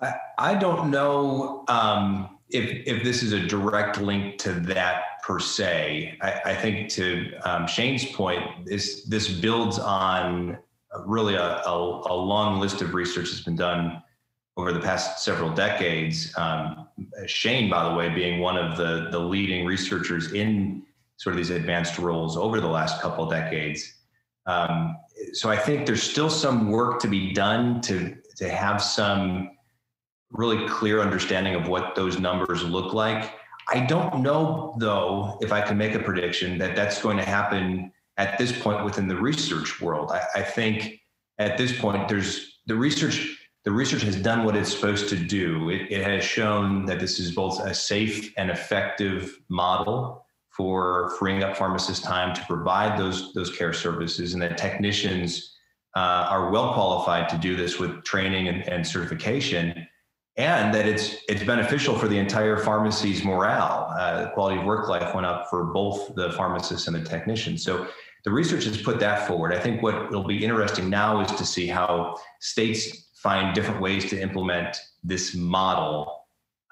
i, 0.00 0.14
I 0.38 0.54
don't 0.54 0.90
know 0.90 1.64
um, 1.68 2.38
if 2.48 2.86
if 2.86 3.04
this 3.04 3.22
is 3.22 3.32
a 3.32 3.40
direct 3.40 4.00
link 4.00 4.38
to 4.38 4.52
that 4.60 5.02
per 5.24 5.38
se. 5.38 6.18
I, 6.20 6.40
I 6.44 6.54
think 6.54 6.90
to 6.90 7.32
um, 7.44 7.66
Shane's 7.66 8.04
point, 8.04 8.66
this 8.66 9.04
this 9.04 9.28
builds 9.28 9.78
on 9.78 10.58
really 11.06 11.34
a, 11.34 11.62
a, 11.62 11.72
a, 11.72 12.14
long 12.14 12.60
list 12.60 12.82
of 12.82 12.94
research 12.94 13.30
that's 13.30 13.42
been 13.42 13.56
done 13.56 14.02
over 14.56 14.72
the 14.72 14.80
past 14.80 15.24
several 15.24 15.50
decades. 15.50 16.32
Um, 16.36 16.88
Shane, 17.26 17.70
by 17.70 17.88
the 17.88 17.94
way, 17.94 18.10
being 18.10 18.38
one 18.40 18.58
of 18.58 18.76
the 18.76 19.08
the 19.10 19.18
leading 19.18 19.64
researchers 19.64 20.32
in 20.34 20.82
sort 21.16 21.32
of 21.32 21.38
these 21.38 21.50
advanced 21.50 21.98
roles 21.98 22.36
over 22.36 22.60
the 22.60 22.68
last 22.68 23.00
couple 23.00 23.26
decades. 23.26 23.94
Um, 24.46 24.94
so 25.32 25.48
I 25.48 25.56
think 25.56 25.86
there's 25.86 26.02
still 26.02 26.28
some 26.28 26.70
work 26.70 27.00
to 27.00 27.08
be 27.08 27.32
done 27.32 27.80
to 27.82 28.14
to 28.36 28.50
have 28.50 28.82
some 28.82 29.52
really 30.32 30.68
clear 30.68 31.00
understanding 31.00 31.54
of 31.54 31.66
what 31.66 31.94
those 31.94 32.18
numbers 32.18 32.62
look 32.62 32.92
like. 32.92 33.32
I 33.68 33.80
don't 33.80 34.22
know, 34.22 34.74
though, 34.78 35.38
if 35.40 35.52
I 35.52 35.60
can 35.60 35.78
make 35.78 35.94
a 35.94 35.98
prediction 35.98 36.58
that 36.58 36.76
that's 36.76 37.00
going 37.00 37.16
to 37.16 37.24
happen 37.24 37.92
at 38.16 38.38
this 38.38 38.52
point 38.52 38.84
within 38.84 39.08
the 39.08 39.16
research 39.16 39.80
world. 39.80 40.12
I, 40.12 40.22
I 40.36 40.42
think 40.42 41.00
at 41.38 41.58
this 41.58 41.78
point, 41.78 42.08
there's 42.08 42.60
the 42.66 42.76
research. 42.76 43.40
The 43.64 43.72
research 43.72 44.02
has 44.02 44.16
done 44.16 44.44
what 44.44 44.56
it's 44.56 44.70
supposed 44.70 45.08
to 45.08 45.16
do. 45.16 45.70
It, 45.70 45.90
it 45.90 46.04
has 46.04 46.22
shown 46.22 46.84
that 46.84 47.00
this 47.00 47.18
is 47.18 47.34
both 47.34 47.60
a 47.60 47.74
safe 47.74 48.30
and 48.36 48.50
effective 48.50 49.38
model 49.48 50.26
for 50.50 51.14
freeing 51.18 51.42
up 51.42 51.56
pharmacists' 51.56 52.04
time 52.04 52.34
to 52.34 52.44
provide 52.46 52.98
those 52.98 53.32
those 53.32 53.56
care 53.56 53.72
services, 53.72 54.34
and 54.34 54.42
that 54.42 54.58
technicians 54.58 55.54
uh, 55.96 56.26
are 56.28 56.50
well 56.50 56.74
qualified 56.74 57.28
to 57.30 57.38
do 57.38 57.56
this 57.56 57.78
with 57.78 58.04
training 58.04 58.48
and, 58.48 58.68
and 58.68 58.86
certification 58.86 59.86
and 60.36 60.74
that 60.74 60.86
it's 60.86 61.16
it's 61.28 61.44
beneficial 61.44 61.96
for 61.96 62.08
the 62.08 62.18
entire 62.18 62.56
pharmacy's 62.56 63.24
morale. 63.24 63.94
Uh, 63.96 64.30
quality 64.30 64.58
of 64.58 64.64
work 64.64 64.88
life 64.88 65.14
went 65.14 65.26
up 65.26 65.48
for 65.48 65.64
both 65.66 66.14
the 66.16 66.32
pharmacists 66.32 66.88
and 66.88 66.96
the 66.96 67.02
technicians. 67.02 67.64
So 67.64 67.86
the 68.24 68.32
research 68.32 68.64
has 68.64 68.80
put 68.80 68.98
that 69.00 69.26
forward. 69.26 69.52
I 69.52 69.60
think 69.60 69.82
what 69.82 70.10
will 70.10 70.24
be 70.24 70.44
interesting 70.44 70.88
now 70.88 71.20
is 71.20 71.30
to 71.32 71.44
see 71.44 71.66
how 71.66 72.16
states 72.40 73.10
find 73.16 73.54
different 73.54 73.80
ways 73.80 74.08
to 74.10 74.20
implement 74.20 74.76
this 75.02 75.34
model. 75.34 76.22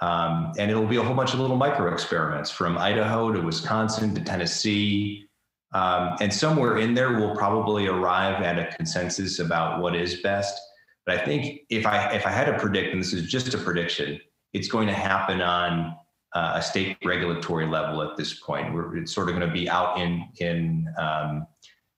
Um, 0.00 0.52
and 0.58 0.70
it'll 0.70 0.86
be 0.86 0.96
a 0.96 1.02
whole 1.02 1.14
bunch 1.14 1.32
of 1.32 1.40
little 1.40 1.56
micro 1.56 1.92
experiments 1.92 2.50
from 2.50 2.76
Idaho 2.76 3.30
to 3.32 3.40
Wisconsin 3.40 4.14
to 4.14 4.20
Tennessee. 4.22 5.26
Um, 5.72 6.16
and 6.20 6.32
somewhere 6.32 6.78
in 6.78 6.94
there, 6.94 7.12
we'll 7.12 7.36
probably 7.36 7.86
arrive 7.86 8.42
at 8.42 8.58
a 8.58 8.74
consensus 8.76 9.38
about 9.38 9.80
what 9.80 9.94
is 9.94 10.20
best. 10.20 10.60
But 11.06 11.18
I 11.18 11.24
think 11.24 11.62
if 11.68 11.86
I 11.86 12.12
if 12.12 12.26
I 12.26 12.30
had 12.30 12.44
to 12.44 12.58
predict, 12.58 12.92
and 12.92 13.00
this 13.00 13.12
is 13.12 13.28
just 13.28 13.52
a 13.54 13.58
prediction, 13.58 14.20
it's 14.52 14.68
going 14.68 14.86
to 14.86 14.94
happen 14.94 15.40
on 15.40 15.96
uh, 16.34 16.52
a 16.56 16.62
state 16.62 16.96
regulatory 17.04 17.66
level 17.66 18.02
at 18.02 18.16
this 18.16 18.40
point. 18.40 18.72
We're, 18.72 18.96
it's 18.96 19.12
sort 19.12 19.28
of 19.28 19.34
going 19.34 19.46
to 19.46 19.52
be 19.52 19.68
out 19.68 19.98
in 19.98 20.28
in 20.38 20.86
um, 20.98 21.46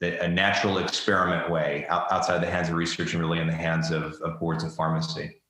the, 0.00 0.22
a 0.22 0.28
natural 0.28 0.78
experiment 0.78 1.50
way, 1.50 1.86
out, 1.88 2.10
outside 2.10 2.42
the 2.42 2.50
hands 2.50 2.68
of 2.68 2.74
research 2.74 3.12
and 3.14 3.22
really 3.22 3.40
in 3.40 3.46
the 3.46 3.54
hands 3.54 3.90
of, 3.90 4.14
of 4.22 4.40
boards 4.40 4.64
of 4.64 4.74
pharmacy. 4.74 5.40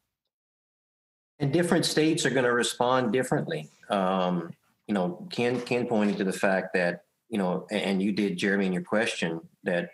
And 1.39 1.53
different 1.53 1.85
states 1.85 2.25
are 2.25 2.31
going 2.31 2.45
to 2.45 2.53
respond 2.53 3.13
differently. 3.13 3.69
Um, 3.91 4.51
you 4.87 4.95
know, 4.95 5.27
Ken 5.31 5.61
Ken 5.63 5.87
pointed 5.87 6.19
to 6.19 6.25
the 6.25 6.33
fact 6.33 6.75
that 6.75 7.05
you 7.29 7.39
know, 7.39 7.67
and 7.71 8.03
you 8.03 8.13
did, 8.13 8.37
Jeremy, 8.37 8.67
in 8.67 8.73
your 8.73 8.83
question 8.83 9.41
that 9.65 9.91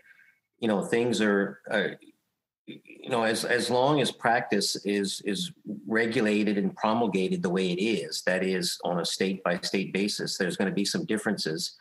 you 0.59 0.69
know 0.69 0.83
things 0.83 1.21
are, 1.21 1.61
are 1.71 1.97
you 2.85 3.09
know, 3.09 3.23
as 3.23 3.45
as 3.45 3.71
long 3.71 4.01
as 4.01 4.11
practice 4.11 4.77
is 4.85 5.21
is 5.25 5.53
regulated 5.87 6.59
and 6.59 6.75
promulgated 6.77 7.43
the 7.43 7.51
way 7.51 7.71
it 7.71 7.83
is, 7.83 8.23
that 8.23 8.45
is 8.45 8.79
on 8.85 9.01
a 9.01 9.05
state 9.05 9.43
by 9.43 9.59
state 9.61 9.93
basis, 9.93 10.37
there's 10.37 10.57
going 10.57 10.71
to 10.71 10.75
be 10.75 10.85
some 10.85 11.05
differences. 11.05 11.77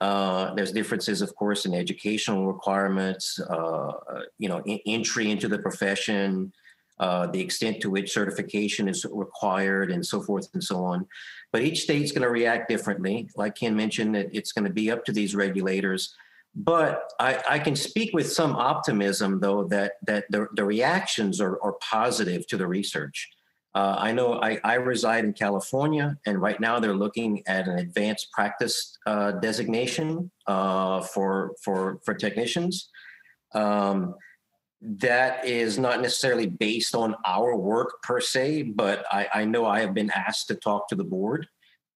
Uh, 0.00 0.52
there's 0.54 0.72
differences, 0.72 1.22
of 1.22 1.34
course, 1.36 1.66
in 1.66 1.74
educational 1.74 2.46
requirements, 2.46 3.40
uh, 3.40 3.92
you 4.38 4.48
know, 4.48 4.60
in, 4.66 4.80
entry 4.86 5.30
into 5.30 5.48
the 5.48 5.58
profession, 5.58 6.52
uh, 6.98 7.26
the 7.28 7.40
extent 7.40 7.80
to 7.80 7.90
which 7.90 8.12
certification 8.12 8.88
is 8.88 9.06
required, 9.10 9.90
and 9.90 10.04
so 10.04 10.20
forth 10.20 10.48
and 10.54 10.62
so 10.62 10.84
on. 10.84 11.06
But 11.52 11.62
each 11.62 11.82
state's 11.82 12.12
going 12.12 12.22
to 12.22 12.30
react 12.30 12.68
differently. 12.68 13.28
Like 13.36 13.54
Ken 13.54 13.76
mentioned, 13.76 14.14
that 14.16 14.28
it's 14.32 14.52
going 14.52 14.66
to 14.66 14.72
be 14.72 14.90
up 14.90 15.04
to 15.04 15.12
these 15.12 15.34
regulators 15.34 16.14
but 16.54 17.12
I, 17.18 17.42
I, 17.48 17.58
can 17.58 17.74
speak 17.74 18.14
with 18.14 18.30
some 18.30 18.54
optimism, 18.54 19.40
though, 19.40 19.64
that 19.64 19.94
that 20.06 20.24
the, 20.30 20.46
the 20.54 20.64
reactions 20.64 21.40
are, 21.40 21.60
are 21.62 21.74
positive 21.80 22.46
to 22.48 22.56
the 22.56 22.66
research. 22.66 23.28
Uh, 23.74 23.96
I 23.98 24.12
know 24.12 24.40
I, 24.40 24.60
I, 24.62 24.74
reside 24.74 25.24
in 25.24 25.32
California, 25.32 26.16
and 26.26 26.40
right 26.40 26.60
now 26.60 26.78
they're 26.78 26.94
looking 26.94 27.42
at 27.48 27.66
an 27.66 27.78
advanced 27.78 28.30
practice 28.30 28.96
uh, 29.06 29.32
designation 29.32 30.30
uh, 30.46 31.00
for 31.00 31.54
for 31.62 31.98
for 32.04 32.14
technicians. 32.14 32.88
Um, 33.52 34.14
that 34.80 35.44
is 35.46 35.78
not 35.78 36.02
necessarily 36.02 36.46
based 36.46 36.94
on 36.94 37.16
our 37.26 37.56
work 37.56 38.02
per 38.02 38.20
se, 38.20 38.62
but 38.62 39.04
I, 39.10 39.28
I 39.34 39.44
know 39.44 39.66
I 39.66 39.80
have 39.80 39.94
been 39.94 40.10
asked 40.10 40.48
to 40.48 40.54
talk 40.54 40.88
to 40.88 40.94
the 40.94 41.04
board 41.04 41.48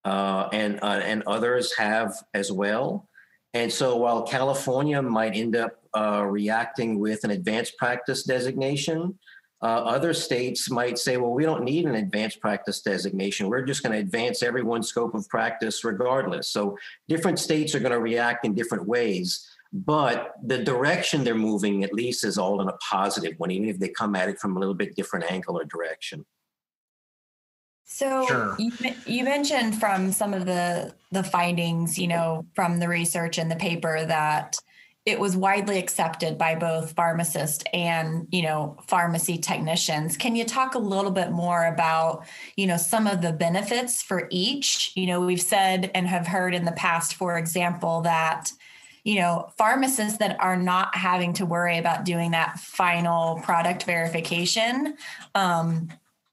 uh, 0.04 0.48
and 0.52 0.80
uh, 0.82 1.00
and 1.04 1.22
others 1.26 1.76
have 1.76 2.14
as 2.34 2.50
well. 2.50 3.08
And 3.54 3.72
so 3.72 3.96
while 3.96 4.22
California 4.22 5.00
might 5.00 5.34
end 5.34 5.56
up 5.56 5.72
uh, 5.96 6.24
reacting 6.24 6.98
with 6.98 7.24
an 7.24 7.30
advanced 7.30 7.76
practice 7.78 8.24
designation, 8.24 9.18
uh, 9.60 9.66
other 9.66 10.14
states 10.14 10.70
might 10.70 10.98
say, 10.98 11.16
well, 11.16 11.32
we 11.32 11.44
don't 11.44 11.64
need 11.64 11.84
an 11.86 11.96
advanced 11.96 12.40
practice 12.40 12.80
designation. 12.80 13.48
We're 13.48 13.64
just 13.64 13.82
going 13.82 13.92
to 13.92 13.98
advance 13.98 14.42
everyone's 14.42 14.88
scope 14.88 15.14
of 15.14 15.28
practice 15.28 15.82
regardless. 15.82 16.48
So 16.48 16.76
different 17.08 17.38
states 17.40 17.74
are 17.74 17.80
going 17.80 17.92
to 17.92 18.00
react 18.00 18.44
in 18.44 18.54
different 18.54 18.86
ways, 18.86 19.48
but 19.72 20.34
the 20.44 20.58
direction 20.62 21.24
they're 21.24 21.34
moving 21.34 21.82
at 21.82 21.92
least 21.92 22.24
is 22.24 22.38
all 22.38 22.60
in 22.60 22.68
a 22.68 22.76
positive 22.88 23.34
one, 23.38 23.50
even 23.50 23.68
if 23.68 23.80
they 23.80 23.88
come 23.88 24.14
at 24.14 24.28
it 24.28 24.38
from 24.38 24.56
a 24.56 24.60
little 24.60 24.74
bit 24.74 24.94
different 24.94 25.30
angle 25.30 25.58
or 25.58 25.64
direction. 25.64 26.24
So 27.90 28.26
sure. 28.26 28.56
you, 28.58 28.70
you 29.06 29.24
mentioned 29.24 29.80
from 29.80 30.12
some 30.12 30.34
of 30.34 30.44
the 30.44 30.94
the 31.10 31.22
findings, 31.22 31.98
you 31.98 32.06
know, 32.06 32.44
from 32.54 32.80
the 32.80 32.86
research 32.86 33.38
in 33.38 33.48
the 33.48 33.56
paper 33.56 34.04
that 34.04 34.58
it 35.06 35.18
was 35.18 35.34
widely 35.34 35.78
accepted 35.78 36.36
by 36.36 36.54
both 36.54 36.92
pharmacists 36.92 37.64
and 37.72 38.28
you 38.30 38.42
know 38.42 38.76
pharmacy 38.86 39.38
technicians 39.38 40.18
can 40.18 40.36
you 40.36 40.44
talk 40.44 40.74
a 40.74 40.78
little 40.78 41.10
bit 41.10 41.30
more 41.30 41.64
about 41.64 42.26
you 42.56 42.66
know 42.66 42.76
some 42.76 43.06
of 43.06 43.22
the 43.22 43.32
benefits 43.32 44.02
for 44.02 44.28
each 44.30 44.92
you 44.94 45.06
know 45.06 45.22
we've 45.22 45.40
said 45.40 45.90
and 45.94 46.06
have 46.06 46.26
heard 46.26 46.54
in 46.54 46.66
the 46.66 46.72
past 46.72 47.14
for 47.14 47.38
example 47.38 48.02
that 48.02 48.52
you 49.02 49.14
know 49.14 49.50
pharmacists 49.56 50.18
that 50.18 50.38
are 50.40 50.58
not 50.58 50.94
having 50.94 51.32
to 51.32 51.46
worry 51.46 51.78
about 51.78 52.04
doing 52.04 52.32
that 52.32 52.60
final 52.60 53.40
product 53.40 53.84
verification 53.84 54.94
um, 55.34 55.88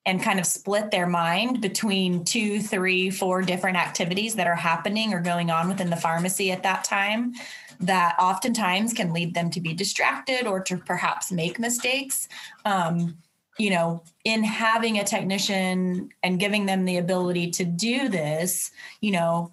and 0.06 0.22
kind 0.22 0.40
of 0.40 0.46
split 0.46 0.92
their 0.92 1.08
mind 1.08 1.62
between 1.62 2.24
two, 2.24 2.62
three, 2.62 3.10
four 3.10 3.42
different 3.42 3.78
activities 3.78 4.36
that 4.36 4.48
are 4.48 4.56
happening 4.56 5.14
or 5.14 5.20
going 5.20 5.50
on 5.50 5.68
within 5.68 5.90
the 5.90 5.96
pharmacy 5.96 6.52
at 6.52 6.64
that 6.64 6.84
time 6.84 7.34
that 7.80 8.16
oftentimes 8.20 8.94
can 8.94 9.12
lead 9.14 9.34
them 9.34 9.50
to 9.50 9.60
be 9.60 9.74
distracted 9.74 10.48
or 10.48 10.62
to 10.62 10.78
perhaps 10.78 11.32
make 11.32 11.60
mistakes. 11.60 12.28
Um, 12.64 13.18
you 13.58 13.70
know, 13.70 14.04
in 14.26 14.44
having 14.44 15.00
a 15.00 15.04
technician 15.04 16.10
and 16.24 16.40
giving 16.40 16.66
them 16.66 16.86
the 16.86 16.98
ability 16.98 17.52
to 17.52 17.64
do 17.64 18.10
this, 18.10 18.72
you 19.00 19.12
know, 19.12 19.52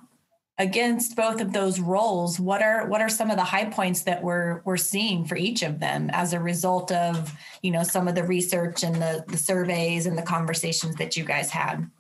against 0.59 1.17
both 1.17 1.41
of 1.41 1.53
those 1.53 1.81
roles 1.81 2.39
what 2.39 2.63
are 2.63 2.87
what 2.87 3.01
are 3.01 3.09
some 3.09 3.31
of 3.31 3.37
the 3.37 3.45
high 3.45 3.65
points 3.65 4.03
that 4.03 4.23
we're 4.23 4.61
we're 4.65 4.77
seeing 4.77 5.25
for 5.25 5.37
each 5.37 5.63
of 5.63 5.81
them 5.81 6.11
as 6.13 6.35
a 6.35 6.41
result 6.41 6.93
of 6.93 7.35
you 7.63 7.71
know 7.71 7.83
some 7.83 8.07
of 8.07 8.15
the 8.15 8.25
research 8.25 8.85
and 8.85 8.97
the, 8.97 9.25
the 9.29 9.39
surveys 9.39 10.07
and 10.07 10.17
the 10.17 10.23
conversations 10.23 10.95
that 10.97 11.17
you 11.17 11.25
guys 11.25 11.51
had? 11.51 11.91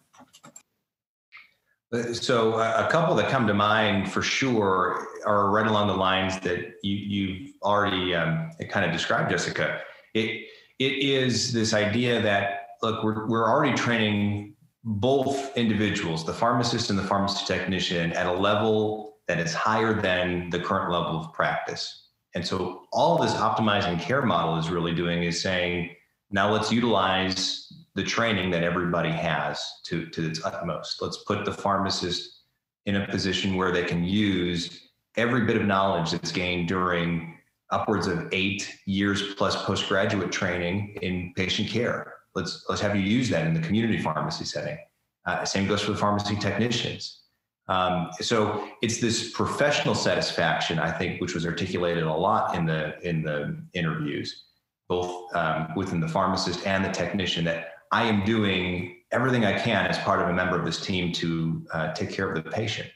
Uh, 1.92 2.12
so 2.12 2.54
a 2.54 2.88
couple 2.90 3.14
that 3.14 3.30
come 3.30 3.46
to 3.46 3.54
mind 3.54 4.10
for 4.10 4.22
sure 4.22 5.06
are 5.24 5.50
right 5.50 5.66
along 5.66 5.88
the 5.88 5.94
lines 5.94 6.38
that 6.40 6.74
you, 6.82 6.96
you've 6.96 7.52
already 7.62 8.14
um, 8.14 8.50
kind 8.70 8.84
of 8.84 8.92
described 8.92 9.30
jessica. 9.30 9.80
It 10.14 10.46
it 10.78 10.92
is 10.98 11.52
this 11.52 11.72
idea 11.72 12.20
that 12.20 12.68
look 12.82 13.02
we're, 13.02 13.26
we're 13.26 13.48
already 13.48 13.74
training 13.74 14.54
both 14.84 15.56
individuals, 15.56 16.24
the 16.24 16.34
pharmacist 16.34 16.90
and 16.90 16.98
the 16.98 17.04
pharmacy 17.04 17.44
technician, 17.46 18.12
at 18.12 18.26
a 18.26 18.32
level 18.32 19.18
that 19.28 19.38
is 19.38 19.54
higher 19.54 20.00
than 20.00 20.50
the 20.50 20.58
current 20.58 20.90
level 20.90 21.20
of 21.20 21.32
practice. 21.32 22.08
And 22.34 22.46
so 22.46 22.86
all 22.92 23.18
this 23.18 23.32
optimizing 23.34 24.00
care 24.00 24.22
model 24.22 24.58
is 24.58 24.70
really 24.70 24.94
doing 24.94 25.22
is 25.22 25.40
saying, 25.40 25.94
now 26.30 26.50
let's 26.50 26.72
utilize 26.72 27.72
the 27.94 28.02
training 28.02 28.50
that 28.50 28.64
everybody 28.64 29.10
has 29.10 29.64
to, 29.84 30.06
to 30.08 30.26
its 30.26 30.44
utmost. 30.44 31.00
Let's 31.00 31.18
put 31.24 31.44
the 31.44 31.52
pharmacist 31.52 32.44
in 32.86 32.96
a 32.96 33.06
position 33.06 33.54
where 33.54 33.70
they 33.70 33.84
can 33.84 34.02
use 34.02 34.88
every 35.16 35.44
bit 35.44 35.56
of 35.56 35.64
knowledge 35.64 36.10
that's 36.10 36.32
gained 36.32 36.68
during 36.68 37.38
upwards 37.70 38.06
of 38.06 38.28
eight 38.32 38.76
years 38.86 39.34
plus 39.34 39.62
postgraduate 39.64 40.32
training 40.32 40.96
in 41.02 41.32
patient 41.36 41.68
care 41.68 42.11
let's 42.34 42.64
let's 42.68 42.80
have 42.80 42.96
you 42.96 43.02
use 43.02 43.28
that 43.30 43.46
in 43.46 43.54
the 43.54 43.60
community 43.60 43.98
pharmacy 43.98 44.44
setting. 44.44 44.78
Uh, 45.26 45.44
same 45.44 45.68
goes 45.68 45.82
for 45.82 45.92
the 45.92 45.98
pharmacy 45.98 46.36
technicians. 46.36 47.22
Um, 47.68 48.10
so 48.20 48.68
it's 48.82 49.00
this 49.00 49.30
professional 49.32 49.94
satisfaction, 49.94 50.78
I 50.78 50.90
think, 50.90 51.20
which 51.20 51.34
was 51.34 51.46
articulated 51.46 52.04
a 52.04 52.12
lot 52.12 52.54
in 52.56 52.66
the 52.66 52.98
in 53.08 53.22
the 53.22 53.62
interviews, 53.72 54.44
both 54.88 55.34
um, 55.34 55.68
within 55.76 56.00
the 56.00 56.08
pharmacist 56.08 56.66
and 56.66 56.84
the 56.84 56.90
technician, 56.90 57.44
that 57.44 57.68
I 57.92 58.04
am 58.04 58.24
doing 58.24 58.96
everything 59.12 59.44
I 59.44 59.58
can 59.58 59.86
as 59.86 59.98
part 59.98 60.20
of 60.20 60.28
a 60.28 60.32
member 60.32 60.58
of 60.58 60.64
this 60.64 60.80
team 60.84 61.12
to 61.12 61.66
uh, 61.72 61.92
take 61.92 62.10
care 62.10 62.30
of 62.30 62.42
the 62.42 62.50
patient. 62.50 62.88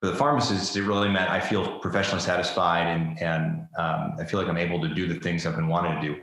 For 0.00 0.08
the 0.08 0.16
pharmacist, 0.16 0.74
it 0.76 0.82
really 0.82 1.10
meant 1.10 1.30
I 1.30 1.40
feel 1.40 1.78
professionally 1.78 2.22
satisfied 2.22 2.86
and 2.88 3.22
and 3.22 3.66
um, 3.78 4.16
I 4.18 4.24
feel 4.24 4.40
like 4.40 4.48
I'm 4.48 4.58
able 4.58 4.80
to 4.80 4.92
do 4.92 5.06
the 5.06 5.20
things 5.20 5.46
I've 5.46 5.56
been 5.56 5.68
wanting 5.68 6.00
to 6.00 6.14
do. 6.14 6.22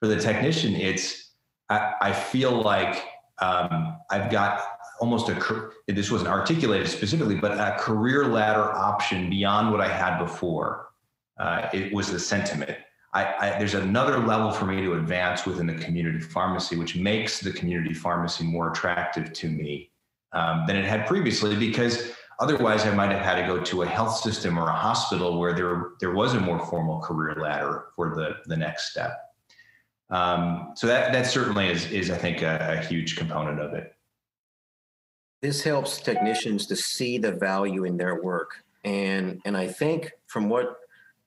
For 0.00 0.08
the 0.08 0.20
technician, 0.20 0.74
it's 0.74 1.23
I, 1.70 1.94
I 2.00 2.12
feel 2.12 2.62
like 2.62 3.04
um, 3.40 3.96
I've 4.10 4.30
got 4.30 4.62
almost 5.00 5.28
a 5.28 5.70
this 5.88 6.10
wasn't 6.10 6.30
articulated 6.30 6.88
specifically, 6.88 7.34
but 7.34 7.52
a 7.52 7.76
career 7.78 8.26
ladder 8.26 8.72
option 8.72 9.28
beyond 9.28 9.70
what 9.70 9.80
I 9.80 9.88
had 9.88 10.18
before. 10.18 10.88
Uh, 11.38 11.68
it 11.72 11.92
was 11.92 12.10
the 12.10 12.18
sentiment. 12.18 12.76
I, 13.12 13.34
I, 13.38 13.58
there's 13.58 13.74
another 13.74 14.18
level 14.18 14.50
for 14.50 14.66
me 14.66 14.82
to 14.82 14.94
advance 14.94 15.46
within 15.46 15.66
the 15.66 15.74
community 15.74 16.20
pharmacy, 16.20 16.76
which 16.76 16.96
makes 16.96 17.40
the 17.40 17.52
community 17.52 17.94
pharmacy 17.94 18.44
more 18.44 18.70
attractive 18.70 19.32
to 19.32 19.48
me 19.48 19.90
um, 20.32 20.64
than 20.66 20.76
it 20.76 20.84
had 20.84 21.06
previously, 21.06 21.54
because 21.54 22.12
otherwise 22.40 22.84
I 22.84 22.94
might 22.94 23.12
have 23.12 23.20
had 23.20 23.40
to 23.40 23.46
go 23.46 23.62
to 23.62 23.82
a 23.82 23.86
health 23.86 24.16
system 24.16 24.58
or 24.58 24.68
a 24.68 24.72
hospital 24.72 25.38
where 25.38 25.52
there 25.52 25.90
there 26.00 26.12
was 26.12 26.34
a 26.34 26.40
more 26.40 26.64
formal 26.66 27.00
career 27.00 27.36
ladder 27.40 27.86
for 27.94 28.14
the 28.16 28.36
the 28.46 28.56
next 28.56 28.90
step. 28.90 29.23
Um, 30.10 30.72
so 30.74 30.86
that 30.86 31.12
that 31.12 31.26
certainly 31.26 31.68
is 31.68 31.90
is 31.90 32.10
I 32.10 32.16
think 32.16 32.42
a, 32.42 32.78
a 32.78 32.84
huge 32.84 33.16
component 33.16 33.60
of 33.60 33.72
it. 33.72 33.94
This 35.42 35.62
helps 35.62 36.00
technicians 36.00 36.66
to 36.66 36.76
see 36.76 37.18
the 37.18 37.32
value 37.32 37.84
in 37.84 37.96
their 37.96 38.22
work, 38.22 38.64
and 38.84 39.40
and 39.44 39.56
I 39.56 39.66
think 39.66 40.12
from 40.26 40.48
what 40.48 40.76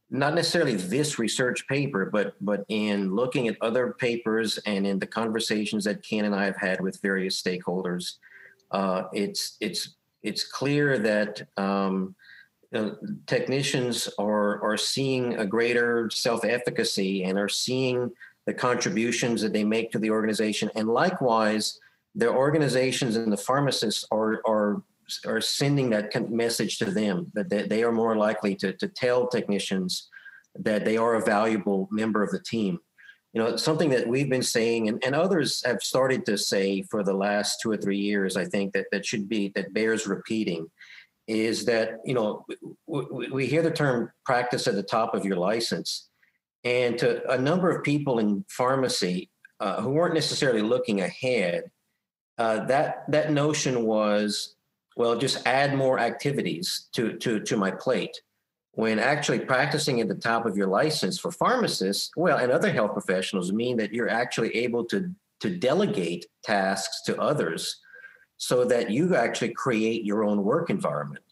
not 0.10 0.36
necessarily 0.36 0.76
this 0.76 1.20
research 1.20 1.68
paper, 1.68 2.10
but 2.12 2.34
but 2.40 2.66
in 2.70 3.14
looking 3.14 3.48
at 3.48 3.58
other 3.62 3.94
papers 3.94 4.58
and 4.60 4.88
in 4.88 5.00
the 5.00 5.08
conversations 5.08 5.84
that 5.84 6.04
Ken 6.04 6.26
and 6.26 6.36
I 6.36 6.46
have 6.46 6.58
had 6.58 6.80
with 6.80 7.02
various 7.02 7.42
stakeholders, 7.42 8.14
uh, 8.72 9.04
it's 9.12 9.58
it's 9.60 9.96
it's 10.24 10.44
clear 10.46 10.98
that 11.00 11.48
um, 11.58 12.16
technicians 13.26 14.10
are 14.18 14.62
are 14.64 14.78
seeing 14.78 15.36
a 15.36 15.46
greater 15.46 16.10
self 16.10 16.46
efficacy 16.46 17.24
and 17.24 17.38
are 17.38 17.50
seeing 17.50 18.12
the 18.48 18.54
contributions 18.54 19.42
that 19.42 19.54
they 19.54 19.66
make 19.66 19.92
to 19.92 20.00
the 20.00 20.10
organization. 20.10 20.72
And 20.74 20.88
likewise, 20.88 21.80
the 22.16 22.30
organizations 22.30 23.18
and 23.18 23.32
the 23.32 23.38
pharmacists 23.38 24.06
are, 24.10 24.42
are, 24.48 24.82
are 25.26 25.42
sending 25.42 25.90
that 25.92 26.32
message 26.32 26.80
to 26.80 26.86
them 26.86 27.32
that 27.36 27.70
they 27.70 27.84
are 27.84 27.92
more 27.92 28.16
likely 28.16 28.56
to, 28.56 28.74
to 28.74 28.88
tell 28.88 29.28
technicians 29.28 30.10
that 30.56 30.86
they 30.86 30.98
are 30.98 31.16
a 31.16 31.22
valuable 31.22 31.88
member 31.92 32.24
of 32.24 32.32
the 32.32 32.40
team. 32.40 32.80
You 33.34 33.44
know, 33.44 33.58
something 33.58 33.90
that 33.90 34.08
we've 34.08 34.30
been 34.30 34.42
saying 34.42 34.88
and, 34.88 35.04
and 35.06 35.14
others 35.14 35.62
have 35.66 35.84
started 35.84 36.26
to 36.26 36.38
say 36.38 36.82
for 36.84 37.04
the 37.04 37.14
last 37.14 37.60
two 37.62 37.70
or 37.70 37.78
three 37.78 38.00
years, 38.00 38.38
I 38.38 38.46
think 38.46 38.74
that 38.74 38.88
that 38.92 39.06
should 39.06 39.28
be, 39.28 39.52
that 39.56 39.74
bears 39.74 40.08
repeating 40.08 40.72
is 41.28 41.66
that, 41.66 42.00
you 42.06 42.14
know, 42.14 42.46
we, 42.88 43.30
we 43.30 43.46
hear 43.46 43.62
the 43.62 43.70
term 43.70 44.10
practice 44.26 44.66
at 44.68 44.76
the 44.76 44.82
top 44.82 45.14
of 45.14 45.26
your 45.26 45.36
license 45.36 46.08
and 46.64 46.98
to 47.00 47.30
a 47.32 47.38
number 47.38 47.70
of 47.70 47.84
people 47.84 48.20
in 48.20 48.44
pharmacy 48.50 49.30
uh, 49.60 49.82
who 49.82 49.90
weren't 49.92 50.14
necessarily 50.14 50.62
looking 50.62 51.02
ahead, 51.02 51.72
uh, 52.38 52.66
that 52.66 53.10
that 53.10 53.32
notion 53.32 53.84
was, 53.84 54.56
well, 54.96 55.18
just 55.18 55.46
add 55.48 55.76
more 55.76 56.00
activities 56.00 56.88
to 56.94 57.14
to 57.18 57.40
to 57.42 57.58
my 57.58 57.72
plate. 57.72 58.22
When 58.74 59.00
actually 59.00 59.40
practicing 59.40 60.02
at 60.02 60.08
the 60.08 60.16
top 60.16 60.46
of 60.46 60.56
your 60.56 60.68
license 60.68 61.20
for 61.20 61.32
pharmacists, 61.32 62.12
well, 62.16 62.38
and 62.38 62.52
other 62.52 62.72
health 62.72 62.94
professionals 62.94 63.52
mean 63.52 63.78
that 63.78 63.92
you're 63.92 64.10
actually 64.10 64.56
able 64.56 64.86
to 64.86 65.12
to 65.40 65.50
delegate 65.50 66.26
tasks 66.44 67.02
to 67.04 67.20
others, 67.20 67.80
so 68.38 68.66
that 68.66 68.92
you 68.92 69.16
actually 69.16 69.54
create 69.54 70.04
your 70.04 70.24
own 70.24 70.44
work 70.44 70.70
environment. 70.70 71.24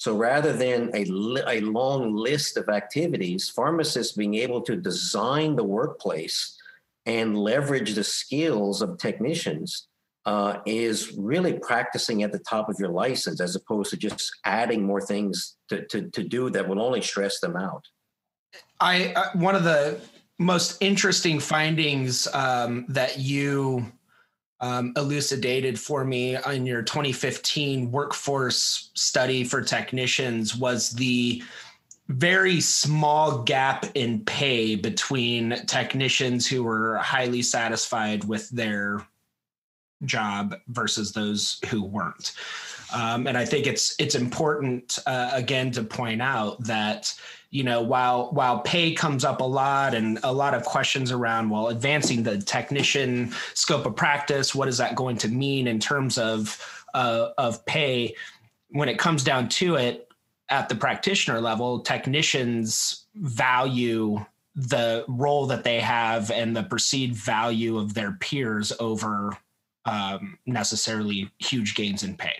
So 0.00 0.16
rather 0.16 0.54
than 0.54 0.90
a, 0.94 1.04
a 1.46 1.60
long 1.60 2.14
list 2.14 2.56
of 2.56 2.70
activities, 2.70 3.50
pharmacists 3.50 4.16
being 4.16 4.34
able 4.36 4.62
to 4.62 4.74
design 4.74 5.56
the 5.56 5.62
workplace 5.62 6.56
and 7.04 7.36
leverage 7.36 7.92
the 7.92 8.02
skills 8.02 8.80
of 8.80 8.96
technicians 8.96 9.88
uh, 10.24 10.60
is 10.64 11.12
really 11.18 11.58
practicing 11.58 12.22
at 12.22 12.32
the 12.32 12.38
top 12.38 12.70
of 12.70 12.76
your 12.78 12.88
license 12.88 13.42
as 13.42 13.54
opposed 13.54 13.90
to 13.90 13.98
just 13.98 14.32
adding 14.46 14.86
more 14.86 15.02
things 15.02 15.58
to, 15.68 15.84
to, 15.88 16.08
to 16.12 16.22
do 16.22 16.48
that 16.48 16.66
will 16.66 16.80
only 16.80 17.02
stress 17.02 17.38
them 17.40 17.54
out. 17.54 17.84
I 18.80 19.12
uh, 19.12 19.32
one 19.34 19.54
of 19.54 19.64
the 19.64 20.00
most 20.38 20.78
interesting 20.80 21.40
findings 21.40 22.26
um, 22.32 22.86
that 22.88 23.18
you 23.18 23.92
um, 24.60 24.92
elucidated 24.96 25.78
for 25.78 26.04
me 26.04 26.36
in 26.52 26.66
your 26.66 26.82
2015 26.82 27.90
workforce 27.90 28.90
study 28.94 29.44
for 29.44 29.62
technicians 29.62 30.54
was 30.54 30.90
the 30.90 31.42
very 32.08 32.60
small 32.60 33.42
gap 33.42 33.86
in 33.94 34.24
pay 34.24 34.74
between 34.74 35.64
technicians 35.66 36.46
who 36.46 36.64
were 36.64 36.96
highly 36.98 37.40
satisfied 37.40 38.24
with 38.24 38.48
their 38.50 39.06
job 40.04 40.56
versus 40.68 41.12
those 41.12 41.60
who 41.68 41.84
weren't. 41.84 42.32
Um, 42.92 43.26
and 43.26 43.38
I 43.38 43.44
think 43.44 43.66
it's 43.66 43.94
it's 44.00 44.16
important 44.16 44.98
uh, 45.06 45.30
again 45.32 45.70
to 45.72 45.84
point 45.84 46.20
out 46.20 46.62
that 46.64 47.14
you 47.50 47.64
know 47.64 47.82
while 47.82 48.30
while 48.30 48.60
pay 48.60 48.94
comes 48.94 49.24
up 49.24 49.40
a 49.40 49.44
lot 49.44 49.94
and 49.94 50.18
a 50.22 50.32
lot 50.32 50.54
of 50.54 50.64
questions 50.64 51.10
around 51.10 51.50
well 51.50 51.68
advancing 51.68 52.22
the 52.22 52.38
technician 52.38 53.32
scope 53.54 53.86
of 53.86 53.96
practice, 53.96 54.54
what 54.54 54.68
is 54.68 54.78
that 54.78 54.94
going 54.94 55.16
to 55.18 55.28
mean 55.28 55.66
in 55.66 55.78
terms 55.78 56.18
of 56.18 56.84
uh, 56.94 57.30
of 57.38 57.64
pay? 57.66 58.14
When 58.72 58.88
it 58.88 58.98
comes 58.98 59.24
down 59.24 59.48
to 59.48 59.74
it, 59.74 60.10
at 60.50 60.68
the 60.68 60.74
practitioner 60.74 61.40
level, 61.40 61.80
technicians 61.80 63.06
value 63.14 64.24
the 64.56 65.04
role 65.08 65.46
that 65.46 65.64
they 65.64 65.80
have 65.80 66.30
and 66.30 66.56
the 66.56 66.64
perceived 66.64 67.14
value 67.14 67.78
of 67.78 67.94
their 67.94 68.12
peers 68.12 68.72
over 68.80 69.36
um, 69.84 70.38
necessarily 70.46 71.30
huge 71.38 71.74
gains 71.74 72.02
in 72.02 72.16
pay. 72.16 72.34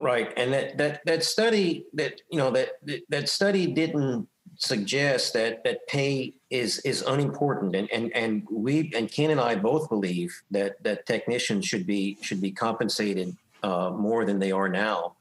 Right, 0.00 0.32
and 0.36 0.52
that 0.52 0.76
that 0.78 1.00
that 1.06 1.24
study 1.24 1.86
that 1.94 2.20
you 2.30 2.38
know 2.38 2.50
that 2.50 2.70
that 3.08 3.28
study 3.28 3.66
didn't 3.66 4.28
suggest 4.56 5.32
that 5.32 5.64
that 5.64 5.86
pay 5.86 6.34
is 6.50 6.78
is 6.80 7.02
unimportant, 7.02 7.74
and 7.74 7.90
and 7.90 8.12
and 8.14 8.46
we 8.50 8.92
and 8.94 9.10
Ken 9.10 9.30
and 9.30 9.40
I 9.40 9.54
both 9.54 9.88
believe 9.88 10.34
that 10.50 10.82
that 10.82 11.06
technicians 11.06 11.66
should 11.66 11.86
be 11.86 12.18
should 12.20 12.40
be 12.40 12.50
compensated 12.50 13.36
uh, 13.62 13.90
more 13.90 14.24
than 14.24 14.38
they 14.38 14.52
are 14.52 14.68
now, 14.68 15.14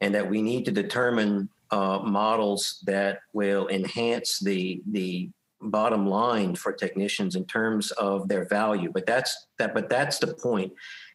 and 0.00 0.14
that 0.14 0.28
we 0.28 0.42
need 0.42 0.64
to 0.64 0.72
determine 0.72 1.48
uh, 1.70 1.98
models 1.98 2.82
that 2.86 3.20
will 3.32 3.68
enhance 3.68 4.38
the 4.38 4.82
the 4.90 5.28
bottom 5.60 6.06
line 6.06 6.54
for 6.54 6.72
technicians 6.72 7.36
in 7.36 7.44
terms 7.44 7.90
of 7.92 8.28
their 8.28 8.46
value. 8.46 8.90
But 8.92 9.06
that's 9.06 9.46
that. 9.58 9.74
But 9.74 9.88
that's 9.88 10.18
the 10.18 10.34
point. 10.34 10.72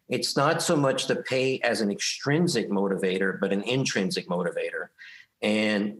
It's 0.09 0.35
not 0.35 0.61
so 0.61 0.75
much 0.75 1.07
the 1.07 1.17
pay 1.17 1.59
as 1.59 1.81
an 1.81 1.91
extrinsic 1.91 2.69
motivator, 2.69 3.39
but 3.39 3.53
an 3.53 3.61
intrinsic 3.63 4.27
motivator. 4.27 4.87
And 5.41 5.95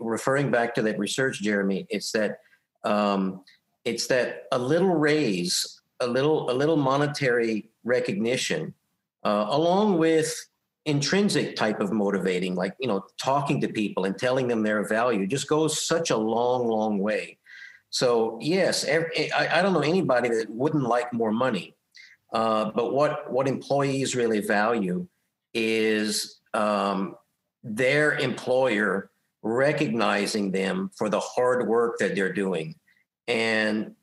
referring 0.00 0.50
back 0.50 0.74
to 0.76 0.82
that 0.82 0.98
research, 0.98 1.42
Jeremy, 1.42 1.86
it's 1.90 2.12
that 2.12 2.38
um, 2.84 3.42
it's 3.84 4.06
that 4.06 4.44
a 4.52 4.58
little 4.58 4.94
raise, 4.94 5.80
a 6.00 6.06
little 6.06 6.50
a 6.50 6.54
little 6.54 6.76
monetary 6.76 7.70
recognition, 7.84 8.74
uh, 9.24 9.46
along 9.48 9.98
with 9.98 10.34
intrinsic 10.86 11.54
type 11.54 11.80
of 11.80 11.92
motivating, 11.92 12.54
like 12.54 12.74
you 12.78 12.88
know, 12.88 13.04
talking 13.20 13.60
to 13.60 13.68
people 13.68 14.04
and 14.04 14.16
telling 14.16 14.48
them 14.48 14.62
their 14.62 14.86
value, 14.88 15.26
just 15.26 15.48
goes 15.48 15.84
such 15.84 16.10
a 16.10 16.16
long, 16.16 16.66
long 16.66 16.98
way. 16.98 17.36
So 17.90 18.38
yes, 18.40 18.84
every, 18.84 19.32
I, 19.32 19.58
I 19.58 19.62
don't 19.62 19.72
know 19.72 19.80
anybody 19.80 20.28
that 20.28 20.48
wouldn't 20.48 20.84
like 20.84 21.12
more 21.12 21.32
money. 21.32 21.74
Uh, 22.32 22.70
but 22.74 22.92
what 22.92 23.30
what 23.32 23.48
employees 23.48 24.14
really 24.14 24.40
value 24.40 25.06
is 25.54 26.40
um, 26.54 27.16
their 27.62 28.16
employer 28.18 29.10
recognizing 29.42 30.50
them 30.50 30.90
for 30.96 31.08
the 31.08 31.20
hard 31.20 31.66
work 31.66 31.98
that 31.98 32.14
they're 32.14 32.32
doing. 32.32 32.74
And 33.26 33.94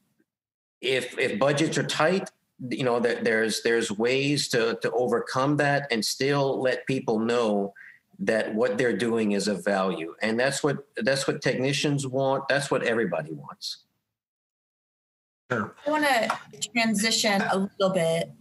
if 0.82 1.18
if 1.18 1.40
budgets 1.40 1.78
are 1.78 1.84
tight, 1.84 2.32
you 2.70 2.84
know 2.84 3.00
that 3.00 3.24
there's 3.24 3.62
there's 3.64 3.92
ways 3.92 4.48
to 4.50 4.78
to 4.82 4.92
overcome 4.92 5.58
that 5.58 5.88
and 5.92 6.04
still 6.04 6.62
let 6.62 6.88
people 6.88 7.20
know 7.20 7.74
that 8.20 8.56
what 8.56 8.78
they're 8.78 8.96
doing 8.96 9.34
is 9.34 9.48
of 9.48 9.64
value. 9.64 10.16
And 10.22 10.40
that's 10.40 10.64
what 10.64 10.78
that's 10.98 11.28
what 11.28 11.42
technicians 11.42 12.08
want. 12.08 12.48
That's 12.48 12.72
what 12.72 12.84
everybody 12.84 13.34
wants. 13.34 13.85
Sure. 15.52 15.76
I 15.86 15.90
want 15.92 16.06
to 16.06 16.70
transition 16.70 17.42
a 17.42 17.58
little 17.58 17.94
bit 17.94 18.32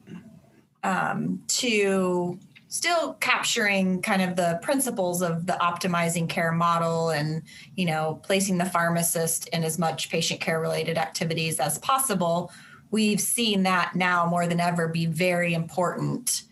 um, 0.83 1.43
to 1.49 2.39
still 2.69 3.15
capturing 3.15 4.03
kind 4.03 4.23
of 4.23 4.37
the 4.37 4.59
principles 4.63 5.23
of 5.23 5.47
the 5.47 5.53
optimizing 5.61 6.29
care 6.29 6.51
model 6.51 7.11
and 7.11 7.43
you 7.77 7.85
know 7.85 8.21
placing 8.25 8.59
the 8.59 8.65
pharmacist 8.65 9.47
in 9.49 9.63
as 9.63 9.79
much 9.79 10.11
patient 10.11 10.41
care 10.41 10.61
related 10.61 10.99
activities 10.99 11.61
as 11.61 11.79
possible 11.79 12.51
we've 12.91 13.21
seen 13.21 13.63
that 13.63 13.95
now 13.95 14.27
more 14.27 14.49
than 14.49 14.59
ever 14.59 14.89
be 14.89 15.07
very 15.07 15.55
important 15.55 16.43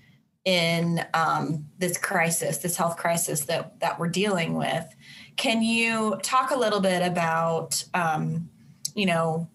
in 0.45 1.05
um, 1.13 1.67
this 1.79 1.99
crisis 1.99 2.59
this 2.59 2.77
health 2.77 2.97
crisis 2.97 3.41
that 3.47 3.81
that 3.81 3.99
we're 3.99 4.09
dealing 4.09 4.55
with 4.55 4.87
can 5.37 5.61
you 5.61 6.17
talk 6.23 6.53
a 6.53 6.57
little 6.57 6.81
bit 6.81 7.05
about 7.05 7.83
um, 7.95 8.49
you 8.95 9.07
know 9.07 9.49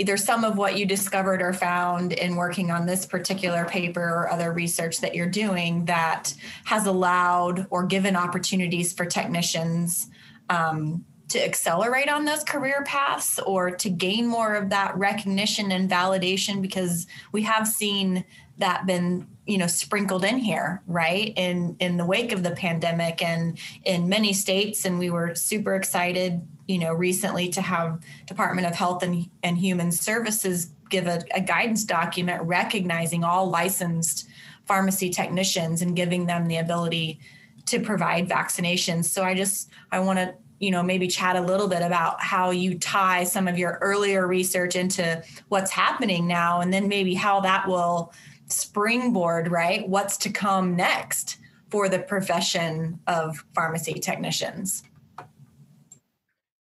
either 0.00 0.16
some 0.16 0.44
of 0.44 0.56
what 0.56 0.78
you 0.78 0.86
discovered 0.86 1.42
or 1.42 1.52
found 1.52 2.14
in 2.14 2.34
working 2.34 2.70
on 2.70 2.86
this 2.86 3.04
particular 3.04 3.66
paper 3.66 4.00
or 4.00 4.32
other 4.32 4.50
research 4.50 4.98
that 5.02 5.14
you're 5.14 5.28
doing 5.28 5.84
that 5.84 6.32
has 6.64 6.86
allowed 6.86 7.66
or 7.68 7.84
given 7.84 8.16
opportunities 8.16 8.94
for 8.94 9.04
technicians 9.04 10.08
um, 10.48 11.04
to 11.28 11.44
accelerate 11.44 12.08
on 12.08 12.24
those 12.24 12.42
career 12.42 12.82
paths 12.86 13.38
or 13.40 13.70
to 13.70 13.90
gain 13.90 14.26
more 14.26 14.54
of 14.54 14.70
that 14.70 14.96
recognition 14.96 15.70
and 15.70 15.90
validation? 15.90 16.62
Because 16.62 17.06
we 17.30 17.42
have 17.42 17.68
seen 17.68 18.24
that 18.56 18.86
been 18.86 19.26
you 19.46 19.58
know 19.58 19.66
sprinkled 19.66 20.24
in 20.24 20.38
here 20.38 20.80
right? 20.86 21.34
In 21.36 21.76
in 21.78 21.98
the 21.98 22.06
wake 22.06 22.32
of 22.32 22.42
the 22.42 22.52
pandemic 22.52 23.22
and 23.22 23.58
in 23.84 24.08
many 24.08 24.32
states 24.32 24.86
and 24.86 24.98
we 24.98 25.10
were 25.10 25.34
super 25.34 25.74
excited 25.74 26.46
you 26.70 26.78
know 26.78 26.94
recently 26.94 27.48
to 27.48 27.60
have 27.60 28.00
department 28.26 28.64
of 28.64 28.74
health 28.74 29.02
and, 29.02 29.28
and 29.42 29.58
human 29.58 29.90
services 29.90 30.70
give 30.88 31.08
a, 31.08 31.20
a 31.34 31.40
guidance 31.40 31.82
document 31.82 32.40
recognizing 32.44 33.24
all 33.24 33.50
licensed 33.50 34.28
pharmacy 34.66 35.10
technicians 35.10 35.82
and 35.82 35.96
giving 35.96 36.26
them 36.26 36.46
the 36.46 36.58
ability 36.58 37.18
to 37.66 37.80
provide 37.80 38.28
vaccinations. 38.28 39.06
So 39.06 39.24
i 39.24 39.34
just 39.34 39.70
i 39.90 39.98
want 39.98 40.20
to 40.20 40.32
you 40.60 40.70
know 40.70 40.82
maybe 40.82 41.08
chat 41.08 41.34
a 41.34 41.40
little 41.40 41.66
bit 41.66 41.82
about 41.82 42.20
how 42.20 42.50
you 42.50 42.78
tie 42.78 43.24
some 43.24 43.48
of 43.48 43.58
your 43.58 43.78
earlier 43.80 44.28
research 44.28 44.76
into 44.76 45.20
what's 45.48 45.72
happening 45.72 46.28
now 46.28 46.60
and 46.60 46.72
then 46.72 46.86
maybe 46.86 47.14
how 47.14 47.40
that 47.40 47.66
will 47.66 48.12
springboard 48.46 49.50
right? 49.50 49.88
What's 49.88 50.16
to 50.18 50.30
come 50.30 50.76
next 50.76 51.38
for 51.68 51.88
the 51.88 51.98
profession 51.98 53.00
of 53.06 53.44
pharmacy 53.54 53.94
technicians 53.94 54.84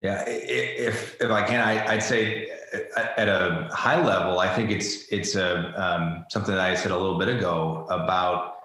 yeah, 0.02 0.24
if 0.26 1.20
if 1.20 1.30
I 1.30 1.46
can, 1.46 1.60
I, 1.60 1.94
would 1.94 2.02
say 2.02 2.50
at 3.16 3.28
a 3.28 3.68
high 3.72 4.04
level, 4.04 4.40
I 4.40 4.52
think 4.52 4.70
it's 4.70 5.06
it's 5.12 5.36
a 5.36 5.72
um, 5.80 6.24
something 6.28 6.52
that 6.52 6.60
I 6.60 6.74
said 6.74 6.90
a 6.90 6.96
little 6.96 7.18
bit 7.18 7.28
ago 7.28 7.86
about 7.88 8.56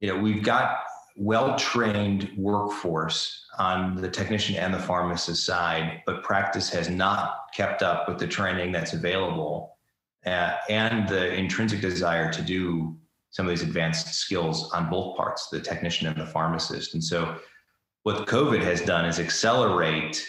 you 0.00 0.08
know 0.08 0.18
we've 0.18 0.42
got 0.42 0.80
well 1.16 1.58
trained 1.58 2.30
workforce 2.36 3.46
on 3.58 3.96
the 3.96 4.10
technician 4.10 4.56
and 4.56 4.74
the 4.74 4.78
pharmacist 4.78 5.46
side, 5.46 6.02
but 6.04 6.22
practice 6.22 6.68
has 6.68 6.90
not 6.90 7.46
kept 7.54 7.82
up 7.82 8.06
with 8.06 8.18
the 8.18 8.26
training 8.26 8.70
that's 8.70 8.92
available 8.92 9.78
uh, 10.26 10.56
and 10.68 11.08
the 11.08 11.32
intrinsic 11.32 11.80
desire 11.80 12.30
to 12.30 12.42
do 12.42 12.94
some 13.30 13.46
of 13.46 13.50
these 13.50 13.62
advanced 13.62 14.08
skills 14.14 14.70
on 14.72 14.90
both 14.90 15.16
parts, 15.16 15.48
the 15.48 15.60
technician 15.60 16.06
and 16.06 16.20
the 16.20 16.26
pharmacist. 16.26 16.92
And 16.92 17.02
so, 17.02 17.38
what 18.02 18.26
COVID 18.26 18.62
has 18.62 18.82
done 18.82 19.06
is 19.06 19.18
accelerate 19.18 20.22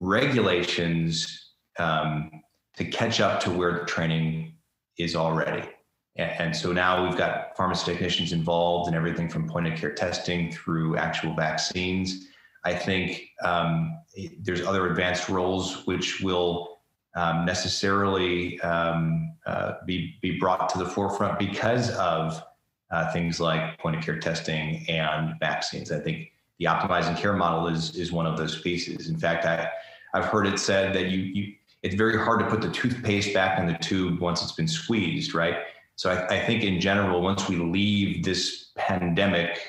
regulations 0.00 1.52
um, 1.78 2.30
to 2.76 2.84
catch 2.84 3.20
up 3.20 3.40
to 3.40 3.50
where 3.50 3.80
the 3.80 3.84
training 3.84 4.54
is 4.98 5.16
already. 5.16 5.68
And, 6.16 6.54
so 6.54 6.72
now 6.72 7.04
we've 7.04 7.16
got 7.16 7.56
pharmacy 7.56 7.92
technicians 7.92 8.32
involved 8.32 8.88
in 8.88 8.94
everything 8.94 9.28
from 9.28 9.48
point 9.48 9.68
of 9.68 9.78
care 9.78 9.92
testing 9.92 10.50
through 10.50 10.96
actual 10.96 11.32
vaccines. 11.34 12.26
I 12.64 12.74
think 12.74 13.28
um, 13.44 13.96
there's 14.40 14.66
other 14.66 14.90
advanced 14.90 15.28
roles 15.28 15.86
which 15.86 16.20
will 16.20 16.80
um, 17.14 17.44
necessarily 17.44 18.60
um, 18.62 19.32
uh, 19.46 19.74
be, 19.86 20.16
be 20.20 20.38
brought 20.40 20.68
to 20.70 20.78
the 20.78 20.86
forefront 20.86 21.38
because 21.38 21.90
of 21.90 22.42
uh, 22.90 23.12
things 23.12 23.38
like 23.38 23.78
point 23.78 23.94
of 23.94 24.02
care 24.02 24.18
testing 24.18 24.84
and 24.88 25.38
vaccines. 25.38 25.92
I 25.92 26.00
think 26.00 26.32
the 26.58 26.64
optimizing 26.64 27.16
care 27.16 27.34
model 27.34 27.68
is, 27.68 27.94
is 27.96 28.10
one 28.10 28.26
of 28.26 28.36
those 28.36 28.60
pieces. 28.60 29.08
In 29.08 29.18
fact, 29.18 29.44
I, 29.44 29.70
I've 30.14 30.26
heard 30.26 30.46
it 30.46 30.58
said 30.58 30.94
that 30.94 31.08
you, 31.08 31.18
you 31.20 31.54
it's 31.82 31.94
very 31.94 32.18
hard 32.18 32.40
to 32.40 32.46
put 32.46 32.60
the 32.60 32.70
toothpaste 32.70 33.32
back 33.32 33.58
in 33.58 33.66
the 33.66 33.74
tube 33.74 34.20
once 34.20 34.42
it's 34.42 34.52
been 34.52 34.68
squeezed, 34.68 35.34
right? 35.34 35.58
So 35.96 36.10
I, 36.10 36.26
I 36.36 36.44
think 36.44 36.64
in 36.64 36.80
general, 36.80 37.20
once 37.22 37.48
we 37.48 37.56
leave 37.56 38.24
this 38.24 38.70
pandemic 38.76 39.60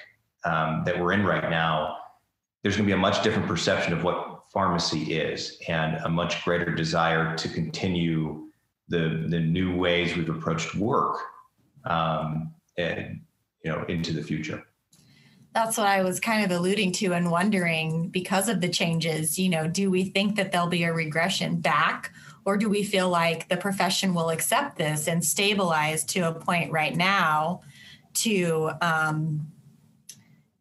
um, 0.43 0.83
that 0.85 0.99
we're 0.99 1.13
in 1.13 1.23
right 1.25 1.49
now, 1.49 1.97
there's 2.63 2.75
going 2.75 2.87
to 2.87 2.93
be 2.93 2.97
a 2.97 3.01
much 3.01 3.23
different 3.23 3.47
perception 3.47 3.93
of 3.93 4.03
what 4.03 4.43
pharmacy 4.51 5.13
is 5.13 5.57
and 5.67 5.97
a 5.97 6.09
much 6.09 6.43
greater 6.43 6.73
desire 6.73 7.35
to 7.37 7.47
continue 7.49 8.47
the, 8.89 9.25
the 9.29 9.39
new 9.39 9.75
ways 9.75 10.15
we've 10.15 10.29
approached 10.29 10.75
work 10.75 11.17
um, 11.85 12.53
and 12.77 13.21
you 13.63 13.71
know 13.71 13.83
into 13.87 14.13
the 14.13 14.23
future 14.23 14.63
that's 15.53 15.77
what 15.77 15.87
I 15.87 16.03
was 16.03 16.19
kind 16.19 16.45
of 16.45 16.57
alluding 16.57 16.91
to 16.93 17.13
and 17.13 17.31
wondering 17.31 18.09
because 18.09 18.49
of 18.49 18.61
the 18.61 18.69
changes, 18.69 19.39
you 19.39 19.49
know, 19.49 19.67
do 19.67 19.89
we 19.89 20.05
think 20.05 20.35
that 20.35 20.51
there'll 20.51 20.67
be 20.67 20.83
a 20.83 20.93
regression 20.93 21.59
back 21.59 22.11
or 22.45 22.55
do 22.55 22.69
we 22.69 22.83
feel 22.83 23.09
like 23.09 23.49
the 23.49 23.57
profession 23.57 24.13
will 24.13 24.29
accept 24.29 24.77
this 24.77 25.07
and 25.07 25.23
stabilize 25.23 26.03
to 26.03 26.21
a 26.21 26.33
point 26.33 26.71
right 26.71 26.95
now 26.95 27.61
to 28.13 28.71
um, 28.81 29.47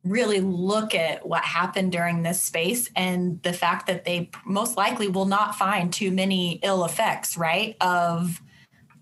really 0.04 0.40
look 0.40 0.94
at 0.94 1.26
what 1.26 1.44
happened 1.44 1.92
during 1.92 2.22
this 2.22 2.42
space 2.42 2.90
and 2.96 3.42
the 3.42 3.52
fact 3.52 3.86
that 3.86 4.04
they 4.04 4.30
most 4.46 4.76
likely 4.76 5.08
will 5.08 5.26
not 5.26 5.54
find 5.54 5.92
too 5.92 6.10
many 6.10 6.60
ill 6.62 6.84
effects, 6.84 7.36
right, 7.36 7.76
of 7.80 8.40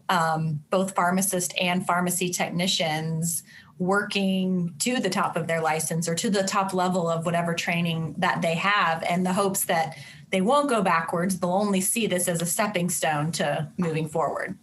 um, 0.08 0.62
both 0.70 0.94
pharmacists 0.94 1.54
and 1.60 1.86
pharmacy 1.86 2.30
technicians 2.30 3.42
working 3.78 4.74
to 4.78 5.00
the 5.00 5.10
top 5.10 5.36
of 5.36 5.46
their 5.46 5.60
license 5.60 6.08
or 6.08 6.14
to 6.14 6.30
the 6.30 6.42
top 6.42 6.72
level 6.72 7.10
of 7.10 7.26
whatever 7.26 7.54
training 7.54 8.14
that 8.18 8.40
they 8.40 8.54
have 8.54 9.02
and 9.08 9.24
the 9.24 9.32
hopes 9.32 9.64
that 9.64 9.96
they 10.30 10.40
won't 10.40 10.68
go 10.68 10.82
backwards 10.82 11.38
they'll 11.38 11.50
only 11.50 11.80
see 11.80 12.06
this 12.06 12.26
as 12.28 12.40
a 12.40 12.46
stepping 12.46 12.88
stone 12.88 13.30
to 13.32 13.70
moving 13.76 14.08
forward. 14.08 14.58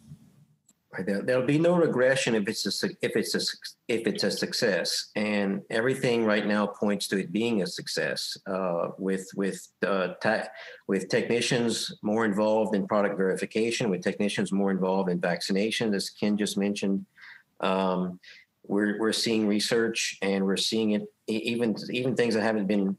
Right 0.91 1.05
there, 1.07 1.21
there'll 1.23 1.45
be 1.45 1.57
no 1.57 1.75
regression 1.75 2.35
if 2.35 2.47
it's 2.47 2.83
a 2.83 2.89
if 3.01 3.15
it's 3.15 3.33
a 3.33 3.39
if 3.87 4.05
it's 4.05 4.23
a 4.23 4.29
success 4.29 5.09
and 5.15 5.61
everything 5.71 6.23
right 6.23 6.45
now 6.45 6.67
points 6.67 7.07
to 7.07 7.17
it 7.17 7.31
being 7.31 7.63
a 7.63 7.67
success 7.67 8.37
uh, 8.45 8.89
with 8.99 9.27
with 9.35 9.67
uh, 9.83 10.09
with 10.87 11.09
technicians 11.09 11.95
more 12.03 12.25
involved 12.25 12.75
in 12.75 12.85
product 12.85 13.17
verification 13.17 13.89
with 13.89 14.03
technicians 14.03 14.51
more 14.51 14.69
involved 14.69 15.09
in 15.09 15.19
vaccination 15.19 15.95
as 15.95 16.11
ken 16.11 16.37
just 16.37 16.59
mentioned. 16.59 17.03
Um, 17.59 18.19
we're 18.65 18.99
we're 18.99 19.13
seeing 19.13 19.47
research 19.47 20.17
and 20.21 20.45
we're 20.45 20.57
seeing 20.57 20.91
it 20.91 21.03
even 21.27 21.75
even 21.91 22.15
things 22.15 22.33
that 22.33 22.41
haven't 22.41 22.67
been 22.67 22.97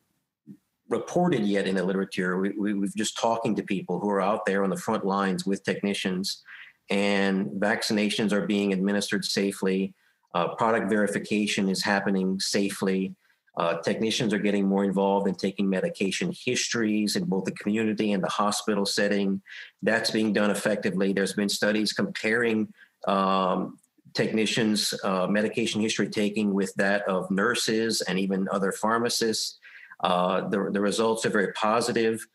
reported 0.89 1.45
yet 1.45 1.67
in 1.67 1.75
the 1.75 1.83
literature. 1.83 2.39
We, 2.39 2.51
we, 2.51 2.75
we've 2.75 2.95
just 2.95 3.19
talking 3.19 3.55
to 3.57 3.63
people 3.63 3.99
who 3.99 4.11
are 4.11 4.21
out 4.21 4.45
there 4.45 4.63
on 4.63 4.71
the 4.71 4.77
front 4.77 5.05
lines 5.05 5.47
with 5.47 5.65
technicians, 5.65 6.43
and 6.91 7.47
vaccinations 7.53 8.33
are 8.33 8.47
being 8.47 8.73
administered 8.73 9.25
safely. 9.25 9.95
Uh, 10.35 10.55
product 10.57 10.91
verification 10.91 11.69
is 11.69 11.83
happening 11.83 12.39
safely. 12.41 13.15
Uh, 13.57 13.79
technicians 13.79 14.35
are 14.35 14.39
getting 14.39 14.67
more 14.67 14.85
involved 14.85 15.29
in 15.29 15.35
taking 15.35 15.71
medication 15.71 16.33
histories 16.45 17.15
in 17.15 17.25
both 17.25 17.45
the 17.45 17.53
community 17.53 18.13
and 18.13 18.23
the 18.23 18.29
hospital 18.29 18.85
setting. 18.85 19.41
That's 19.81 20.11
being 20.11 20.33
done 20.33 20.51
effectively. 20.51 21.13
There's 21.13 21.35
been 21.35 21.49
studies 21.49 21.93
comparing 21.93 22.73
um, 23.07 23.79
technicians' 24.15 24.95
uh, 25.03 25.27
medication 25.27 25.81
history 25.81 26.09
taking 26.09 26.55
with 26.55 26.73
that 26.75 27.07
of 27.09 27.31
nurses 27.31 28.01
and 28.03 28.19
even 28.19 28.49
other 28.51 28.73
pharmacists. 28.73 29.59
Uh, 30.01 30.49
the, 30.49 30.71
the 30.71 30.81
results 30.81 31.27
are 31.27 31.31
very 31.31 31.53
positive. 31.53 32.27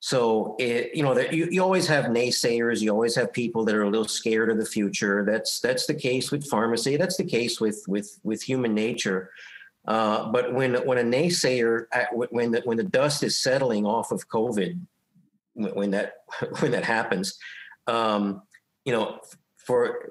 So, 0.00 0.54
it, 0.58 0.94
you 0.94 1.02
know, 1.02 1.14
that 1.14 1.32
you, 1.32 1.48
you 1.50 1.62
always 1.62 1.86
have 1.88 2.06
naysayers. 2.06 2.80
You 2.80 2.90
always 2.90 3.16
have 3.16 3.32
people 3.32 3.64
that 3.64 3.74
are 3.74 3.82
a 3.82 3.90
little 3.90 4.06
scared 4.06 4.50
of 4.50 4.58
the 4.58 4.64
future. 4.64 5.24
That's 5.24 5.58
that's 5.60 5.86
the 5.86 5.94
case 5.94 6.30
with 6.30 6.48
pharmacy. 6.48 6.96
That's 6.96 7.16
the 7.16 7.24
case 7.24 7.60
with 7.60 7.84
with 7.88 8.18
with 8.22 8.40
human 8.42 8.74
nature. 8.74 9.30
Uh, 9.88 10.30
but 10.30 10.54
when 10.54 10.74
when 10.86 10.98
a 10.98 11.02
naysayer, 11.02 11.86
when 12.30 12.52
the, 12.52 12.60
when 12.64 12.76
the 12.76 12.84
dust 12.84 13.24
is 13.24 13.42
settling 13.42 13.86
off 13.86 14.12
of 14.12 14.28
COVID, 14.28 14.78
when 15.54 15.90
that 15.90 16.12
when 16.60 16.70
that 16.70 16.84
happens, 16.84 17.36
um, 17.88 18.42
you 18.84 18.92
know, 18.92 19.18
for 19.56 20.08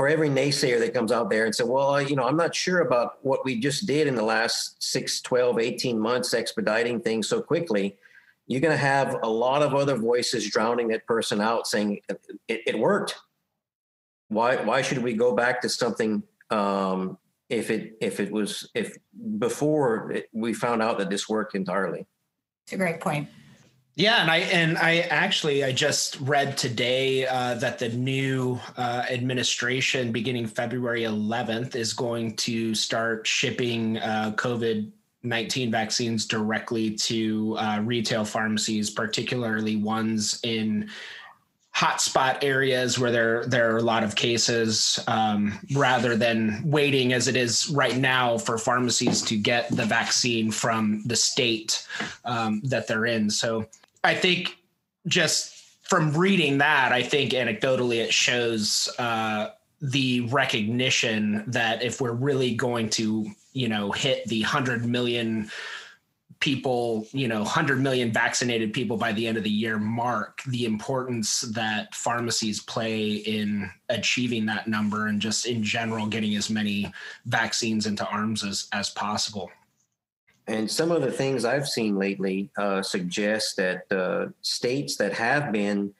for 0.00 0.08
every 0.08 0.30
naysayer 0.30 0.78
that 0.78 0.94
comes 0.94 1.12
out 1.12 1.28
there 1.28 1.44
and 1.44 1.54
say, 1.54 1.62
well, 1.62 2.00
you 2.00 2.16
know, 2.16 2.22
I'm 2.22 2.38
not 2.38 2.54
sure 2.54 2.80
about 2.80 3.18
what 3.20 3.44
we 3.44 3.60
just 3.60 3.86
did 3.86 4.06
in 4.06 4.14
the 4.14 4.22
last 4.22 4.82
6, 4.82 5.20
12, 5.20 5.58
18 5.58 6.00
months 6.00 6.32
expediting 6.32 7.02
things 7.02 7.28
so 7.28 7.42
quickly, 7.42 7.98
you're 8.46 8.62
going 8.62 8.72
to 8.72 8.78
have 8.78 9.18
a 9.22 9.28
lot 9.28 9.60
of 9.62 9.74
other 9.74 9.96
voices 9.96 10.48
drowning 10.48 10.88
that 10.88 11.06
person 11.06 11.42
out 11.42 11.66
saying 11.66 12.00
it, 12.08 12.62
it 12.66 12.78
worked. 12.78 13.14
Why, 14.28 14.56
why 14.56 14.80
should 14.80 15.02
we 15.02 15.12
go 15.12 15.36
back 15.36 15.60
to 15.60 15.68
something 15.68 16.22
um, 16.48 17.18
if 17.50 17.70
it 17.70 17.98
if 18.00 18.20
it 18.20 18.32
was 18.32 18.70
if 18.74 18.96
before 19.38 20.12
it, 20.12 20.30
we 20.32 20.54
found 20.54 20.80
out 20.80 20.96
that 20.96 21.10
this 21.10 21.28
worked 21.28 21.54
entirely? 21.54 22.06
It's 22.64 22.72
a 22.72 22.78
great 22.78 23.00
point. 23.00 23.28
Yeah, 24.00 24.22
and 24.22 24.30
I 24.30 24.38
and 24.38 24.78
I 24.78 25.00
actually 25.10 25.62
I 25.62 25.72
just 25.72 26.18
read 26.20 26.56
today 26.56 27.26
uh, 27.26 27.56
that 27.56 27.78
the 27.78 27.90
new 27.90 28.58
uh, 28.78 29.04
administration, 29.10 30.10
beginning 30.10 30.46
February 30.46 31.02
11th, 31.02 31.76
is 31.76 31.92
going 31.92 32.34
to 32.36 32.74
start 32.74 33.26
shipping 33.26 33.98
uh, 33.98 34.32
COVID 34.36 34.90
19 35.22 35.70
vaccines 35.70 36.24
directly 36.24 36.92
to 36.92 37.58
uh, 37.58 37.82
retail 37.84 38.24
pharmacies, 38.24 38.88
particularly 38.88 39.76
ones 39.76 40.40
in 40.44 40.88
hotspot 41.76 42.42
areas 42.42 42.98
where 42.98 43.12
there 43.12 43.44
there 43.44 43.70
are 43.70 43.76
a 43.76 43.82
lot 43.82 44.02
of 44.02 44.16
cases, 44.16 44.98
um, 45.08 45.58
rather 45.74 46.16
than 46.16 46.62
waiting 46.64 47.12
as 47.12 47.28
it 47.28 47.36
is 47.36 47.68
right 47.68 47.98
now 47.98 48.38
for 48.38 48.56
pharmacies 48.56 49.20
to 49.20 49.36
get 49.36 49.68
the 49.68 49.84
vaccine 49.84 50.50
from 50.50 51.02
the 51.04 51.16
state 51.16 51.86
um, 52.24 52.62
that 52.64 52.88
they're 52.88 53.04
in. 53.04 53.28
So 53.28 53.66
I 54.02 54.14
think 54.14 54.56
just 55.06 55.54
from 55.82 56.16
reading 56.16 56.58
that, 56.58 56.92
I 56.92 57.02
think 57.02 57.32
anecdotally 57.32 57.96
it 57.96 58.12
shows 58.12 58.88
uh, 58.98 59.50
the 59.80 60.22
recognition 60.28 61.44
that 61.48 61.82
if 61.82 62.00
we're 62.00 62.12
really 62.12 62.54
going 62.54 62.90
to, 62.90 63.26
you 63.52 63.68
know, 63.68 63.90
hit 63.92 64.24
the 64.26 64.42
100 64.42 64.86
million 64.86 65.50
people, 66.40 67.06
you 67.12 67.28
know, 67.28 67.40
100 67.40 67.80
million 67.80 68.12
vaccinated 68.12 68.72
people 68.72 68.96
by 68.96 69.12
the 69.12 69.26
end 69.26 69.36
of 69.36 69.44
the 69.44 69.50
year 69.50 69.78
mark, 69.78 70.42
the 70.46 70.64
importance 70.64 71.42
that 71.42 71.94
pharmacies 71.94 72.60
play 72.62 73.16
in 73.16 73.70
achieving 73.90 74.46
that 74.46 74.66
number 74.66 75.08
and 75.08 75.20
just 75.20 75.44
in 75.44 75.62
general 75.62 76.06
getting 76.06 76.34
as 76.36 76.48
many 76.48 76.90
vaccines 77.26 77.86
into 77.86 78.06
arms 78.06 78.42
as, 78.42 78.68
as 78.72 78.88
possible. 78.90 79.50
And 80.50 80.68
some 80.68 80.90
of 80.90 81.00
the 81.00 81.12
things 81.12 81.44
I've 81.44 81.68
seen 81.68 81.96
lately 81.96 82.50
uh, 82.58 82.82
suggest 82.82 83.56
that 83.58 83.84
uh, 83.92 84.32
states 84.42 84.96
that 84.96 85.12
have 85.12 85.52
been 85.52 85.94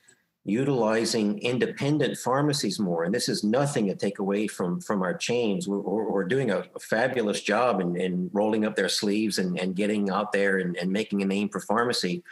utilizing 0.44 1.38
independent 1.38 2.18
pharmacies 2.18 2.80
more, 2.80 3.04
and 3.04 3.14
this 3.14 3.28
is 3.28 3.44
nothing 3.44 3.86
to 3.86 3.94
take 3.94 4.18
away 4.18 4.48
from 4.48 4.80
from 4.80 5.02
our 5.02 5.14
chains. 5.14 5.68
We're, 5.68 5.78
we're 5.78 6.24
doing 6.24 6.50
a, 6.50 6.64
a, 6.74 6.80
fabulous 6.80 7.42
job 7.42 7.80
in, 7.80 7.94
in, 7.94 8.28
rolling 8.32 8.64
up 8.64 8.74
their 8.74 8.88
sleeves 8.88 9.38
and, 9.38 9.56
and 9.56 9.76
getting 9.76 10.10
out 10.10 10.32
there 10.32 10.58
and, 10.58 10.76
and, 10.78 10.90
making 10.90 11.22
a 11.22 11.26
name 11.26 11.48
for 11.48 11.60
pharmacy. 11.60 12.24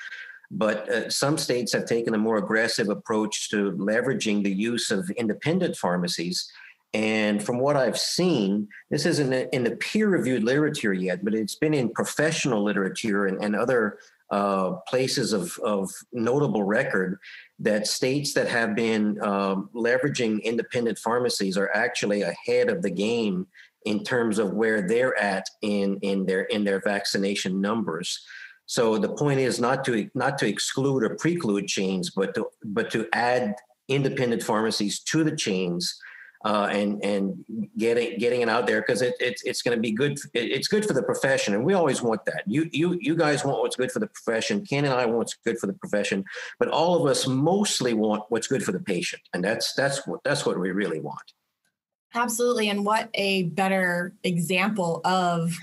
But 0.51 0.89
uh, 0.89 1.11
some 1.11 1.39
states 1.39 1.73
have 1.73 1.85
taken 1.85 2.15
a 2.15 2.19
more 2.19 2.39
aggressive 2.39 2.89
approach 2.89 3.49
to 3.51 3.71
leveraging 3.73 4.43
the 4.43 4.53
use 4.53 4.91
of 4.91 5.09
independent 5.11 5.77
pharmacies 5.77 6.51
and 6.94 7.42
from 7.42 7.59
what 7.59 7.77
I've 7.77 7.98
seen, 7.98 8.68
this 8.90 9.05
isn't 9.05 9.33
in 9.33 9.64
the 9.64 9.77
peer 9.77 10.09
reviewed 10.09 10.44
literature 10.44 10.94
yet, 10.94 11.24
but 11.24 11.35
it's 11.35 11.55
been 11.55 11.74
in 11.74 11.90
professional 11.90 12.62
literature 12.62 13.27
and, 13.27 13.42
and 13.44 13.55
other 13.55 13.98
uh, 14.31 14.72
places 14.88 15.33
of, 15.33 15.59
of 15.59 15.90
notable 16.12 16.64
record 16.64 17.18
that 17.59 17.87
states 17.87 18.33
that 18.35 18.48
have 18.48 18.74
been 18.74 19.20
um, 19.22 19.68
leveraging 19.74 20.42
independent 20.42 20.98
pharmacies 20.98 21.59
are 21.59 21.70
actually 21.74 22.22
ahead 22.22 22.68
of 22.68 22.83
the 22.83 22.90
game 22.90 23.46
in 23.85 24.03
terms 24.03 24.38
of 24.38 24.53
where 24.53 24.87
they're 24.87 25.18
at 25.18 25.48
in, 25.62 25.98
in 26.03 26.27
their 26.27 26.42
in 26.42 26.64
their 26.64 26.81
vaccination 26.81 27.61
numbers. 27.61 28.22
So 28.66 28.98
the 28.98 29.09
point 29.09 29.40
is 29.40 29.61
not 29.61 29.83
to 29.87 30.11
not 30.14 30.37
to 30.38 30.46
exclude 30.46 31.03
or 31.03 31.16
preclude 31.16 31.68
chains, 31.68 32.11
but 32.11 32.35
to 32.35 32.48
but 32.64 32.90
to 32.90 33.09
add 33.14 33.55
independent 33.88 34.42
pharmacies 34.42 35.01
to 35.01 35.24
the 35.24 35.35
chains 35.35 35.98
uh, 36.44 36.68
and 36.70 37.03
and 37.05 37.44
getting 37.77 38.18
getting 38.18 38.42
it 38.42 38.48
out 38.48 38.66
there 38.66 38.81
because 38.81 39.03
it, 39.03 39.14
it, 39.18 39.40
it's 39.44 39.62
going 39.62 39.77
to 39.77 39.81
be 39.81 39.90
good. 39.90 40.12
It, 40.35 40.53
it's 40.53 40.68
good 40.68 40.87
for 40.87 40.92
the 40.92 41.03
profession, 41.03 41.55
and 41.55 41.64
we 41.64 41.74
always 41.74 42.03
want 42.03 42.24
that. 42.27 42.44
You 42.46 42.68
you 42.72 42.98
you 43.01 43.16
guys 43.16 43.44
want 43.44 43.61
what's 43.61 43.77
good 43.77 43.90
for 43.90 43.98
the 43.98 44.07
profession. 44.07 44.64
Ken 44.64 44.85
and 44.85 44.94
I 44.94 45.07
want 45.07 45.18
what's 45.18 45.35
good 45.35 45.59
for 45.59 45.66
the 45.66 45.72
profession, 45.72 46.24
but 46.59 46.68
all 46.68 46.94
of 46.94 47.11
us 47.11 47.27
mostly 47.27 47.94
want 47.94 48.24
what's 48.29 48.46
good 48.46 48.62
for 48.62 48.72
the 48.72 48.81
patient, 48.81 49.22
and 49.35 49.42
that's 49.42 49.72
that's 49.74 50.07
what 50.07 50.20
that's 50.24 50.46
what 50.46 50.59
we 50.59 50.70
really 50.70 51.01
want. 51.01 51.33
Absolutely, 52.14 52.68
and 52.68 52.85
what 52.85 53.09
a 53.14 53.44
better 53.44 54.14
example 54.22 55.01
of 55.05 55.57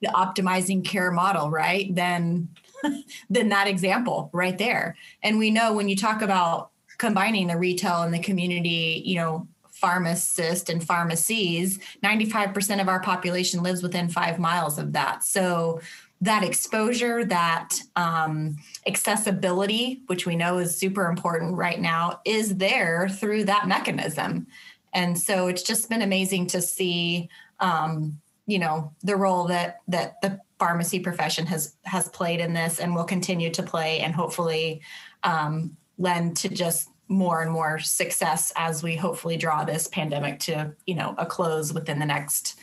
the 0.00 0.08
optimizing 0.08 0.84
care 0.84 1.10
model, 1.10 1.50
right? 1.50 1.94
Than 1.94 2.48
than 3.30 3.48
that 3.48 3.66
example 3.66 4.30
right 4.32 4.58
there. 4.58 4.96
And 5.22 5.38
we 5.38 5.50
know 5.50 5.72
when 5.72 5.88
you 5.88 5.96
talk 5.96 6.22
about 6.22 6.70
combining 6.98 7.46
the 7.46 7.56
retail 7.56 8.02
and 8.02 8.12
the 8.12 8.18
community, 8.18 9.02
you 9.04 9.16
know, 9.16 9.48
pharmacist 9.80 10.70
and 10.70 10.84
pharmacies, 10.84 11.78
95% 12.02 12.80
of 12.80 12.88
our 12.88 13.00
population 13.00 13.62
lives 13.62 13.82
within 13.82 14.08
five 14.08 14.38
miles 14.38 14.78
of 14.78 14.92
that. 14.92 15.24
So 15.24 15.80
that 16.20 16.42
exposure, 16.42 17.24
that 17.24 17.78
um, 17.94 18.56
accessibility, 18.86 20.02
which 20.06 20.26
we 20.26 20.34
know 20.34 20.58
is 20.58 20.76
super 20.76 21.06
important 21.06 21.56
right 21.56 21.80
now, 21.80 22.20
is 22.24 22.56
there 22.56 23.08
through 23.08 23.44
that 23.44 23.68
mechanism. 23.68 24.46
and 24.94 25.18
so 25.18 25.48
it's 25.48 25.62
just 25.62 25.88
been 25.88 26.02
amazing 26.02 26.46
to 26.46 26.60
see 26.62 27.28
um, 27.60 28.18
you 28.46 28.58
know 28.58 28.92
the 29.02 29.14
role 29.14 29.44
that 29.44 29.80
that 29.86 30.20
the 30.22 30.40
pharmacy 30.58 30.98
profession 30.98 31.46
has 31.46 31.76
has 31.84 32.08
played 32.08 32.40
in 32.40 32.54
this 32.54 32.80
and 32.80 32.94
will 32.94 33.04
continue 33.04 33.50
to 33.50 33.62
play 33.62 34.00
and 34.00 34.14
hopefully 34.14 34.80
um, 35.22 35.76
lend 35.98 36.36
to 36.38 36.48
just 36.48 36.88
more 37.08 37.42
and 37.42 37.50
more 37.50 37.78
success 37.78 38.52
as 38.56 38.82
we 38.82 38.94
hopefully 38.96 39.36
draw 39.36 39.64
this 39.64 39.88
pandemic 39.88 40.38
to 40.40 40.72
you 40.86 40.94
know 40.94 41.14
a 41.18 41.24
close 41.26 41.72
within 41.72 41.98
the 41.98 42.06
next 42.06 42.58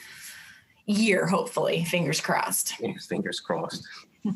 year 0.85 1.25
hopefully 1.25 1.83
fingers 1.85 2.21
crossed 2.21 2.75
fingers 3.09 3.39
crossed. 3.39 3.83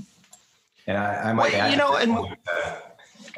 And 0.88 0.98
I, 0.98 1.30
I 1.30 1.34
might 1.34 1.52
Well, 1.52 1.62
add 1.62 1.72
you 1.72 1.78
know, 1.78 1.98
and- 1.98 2.16
point, 2.16 2.40
uh, 2.52 2.80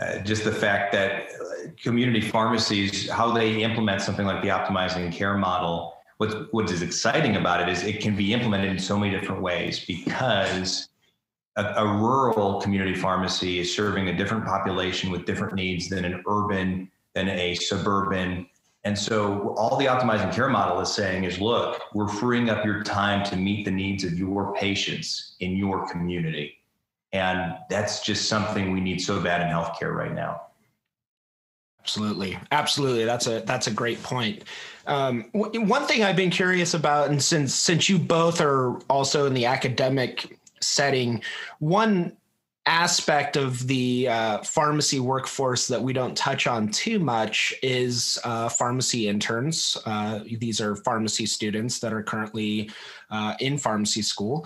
uh, 0.02 0.20
just 0.20 0.46
the 0.46 0.54
fact 0.54 0.94
that 0.94 1.32
uh, 1.34 1.70
community 1.84 2.22
pharmacies, 2.22 3.10
how 3.10 3.30
they 3.34 3.62
implement 3.62 4.02
something 4.02 4.26
like 4.26 4.42
the 4.42 4.48
optimizing 4.48 5.12
care 5.12 5.36
model, 5.36 5.98
what 6.18 6.54
what 6.54 6.72
is 6.72 6.82
exciting 6.82 7.36
about 7.36 7.60
it 7.60 7.68
is 7.68 7.84
it 7.84 8.00
can 8.00 8.16
be 8.16 8.32
implemented 8.32 8.70
in 8.72 8.80
so 8.80 8.98
many 8.98 9.12
different 9.12 9.42
ways 9.42 9.84
because 9.86 10.88
a, 11.56 11.64
a 11.64 11.86
rural 11.86 12.62
community 12.62 12.96
pharmacy 12.96 13.60
is 13.60 13.76
serving 13.76 14.08
a 14.08 14.18
different 14.18 14.46
population 14.46 15.12
with 15.12 15.26
different 15.26 15.54
needs 15.54 15.90
than 15.90 16.06
an 16.06 16.24
urban, 16.28 16.90
than 17.14 17.30
a 17.30 17.56
suburban. 17.56 18.48
And 18.84 18.98
so 18.98 19.54
all 19.58 19.78
the 19.78 19.86
optimizing 19.86 20.34
care 20.34 20.50
model 20.50 20.80
is 20.82 20.94
saying 20.94 21.24
is, 21.24 21.40
look, 21.40 21.82
we're 21.94 22.08
freeing 22.08 22.50
up 22.50 22.66
your 22.66 22.84
time 22.84 23.24
to 23.26 23.36
meet 23.36 23.66
the 23.66 23.72
needs 23.72 24.04
of 24.04 24.18
your 24.18 24.56
patients 24.56 25.36
in 25.40 25.56
your 25.56 25.88
community. 25.88 26.58
And 27.14 27.56
that's 27.70 28.02
just 28.02 28.30
something 28.30 28.72
we 28.72 28.80
need 28.80 29.00
so 29.00 29.22
bad 29.22 29.42
in 29.42 29.48
healthcare 29.48 29.94
right 29.94 30.14
now. 30.14 30.42
Absolutely, 31.82 32.38
absolutely. 32.52 33.06
That's 33.06 33.28
a 33.28 33.42
that's 33.42 33.66
a 33.68 33.72
great 33.72 34.02
point. 34.04 34.44
Um, 34.86 35.26
w- 35.34 35.66
one 35.66 35.88
thing 35.88 36.04
I've 36.04 36.16
been 36.16 36.30
curious 36.30 36.76
about, 36.76 37.10
and 37.10 37.22
since 37.22 37.56
since 37.56 37.90
you 37.90 37.98
both 37.98 38.40
are 38.40 38.76
also 38.82 39.26
in 39.26 39.34
the 39.34 39.48
academic 39.48 40.38
setting, 40.62 41.22
one 41.60 42.16
aspect 42.66 43.38
of 43.38 43.66
the 43.68 44.08
uh, 44.08 44.38
pharmacy 44.44 45.00
workforce 45.00 45.68
that 45.68 45.82
we 45.82 45.94
don't 45.94 46.16
touch 46.16 46.46
on 46.46 46.70
too 46.70 47.00
much 47.00 47.54
is 47.64 48.20
uh, 48.24 48.48
pharmacy 48.50 49.08
interns. 49.08 49.78
Uh, 49.86 50.20
these 50.40 50.62
are 50.62 50.76
pharmacy 50.76 51.26
students 51.26 51.80
that 51.80 51.92
are 51.92 52.04
currently 52.04 52.70
uh, 53.10 53.36
in 53.40 53.58
pharmacy 53.58 54.02
school. 54.02 54.46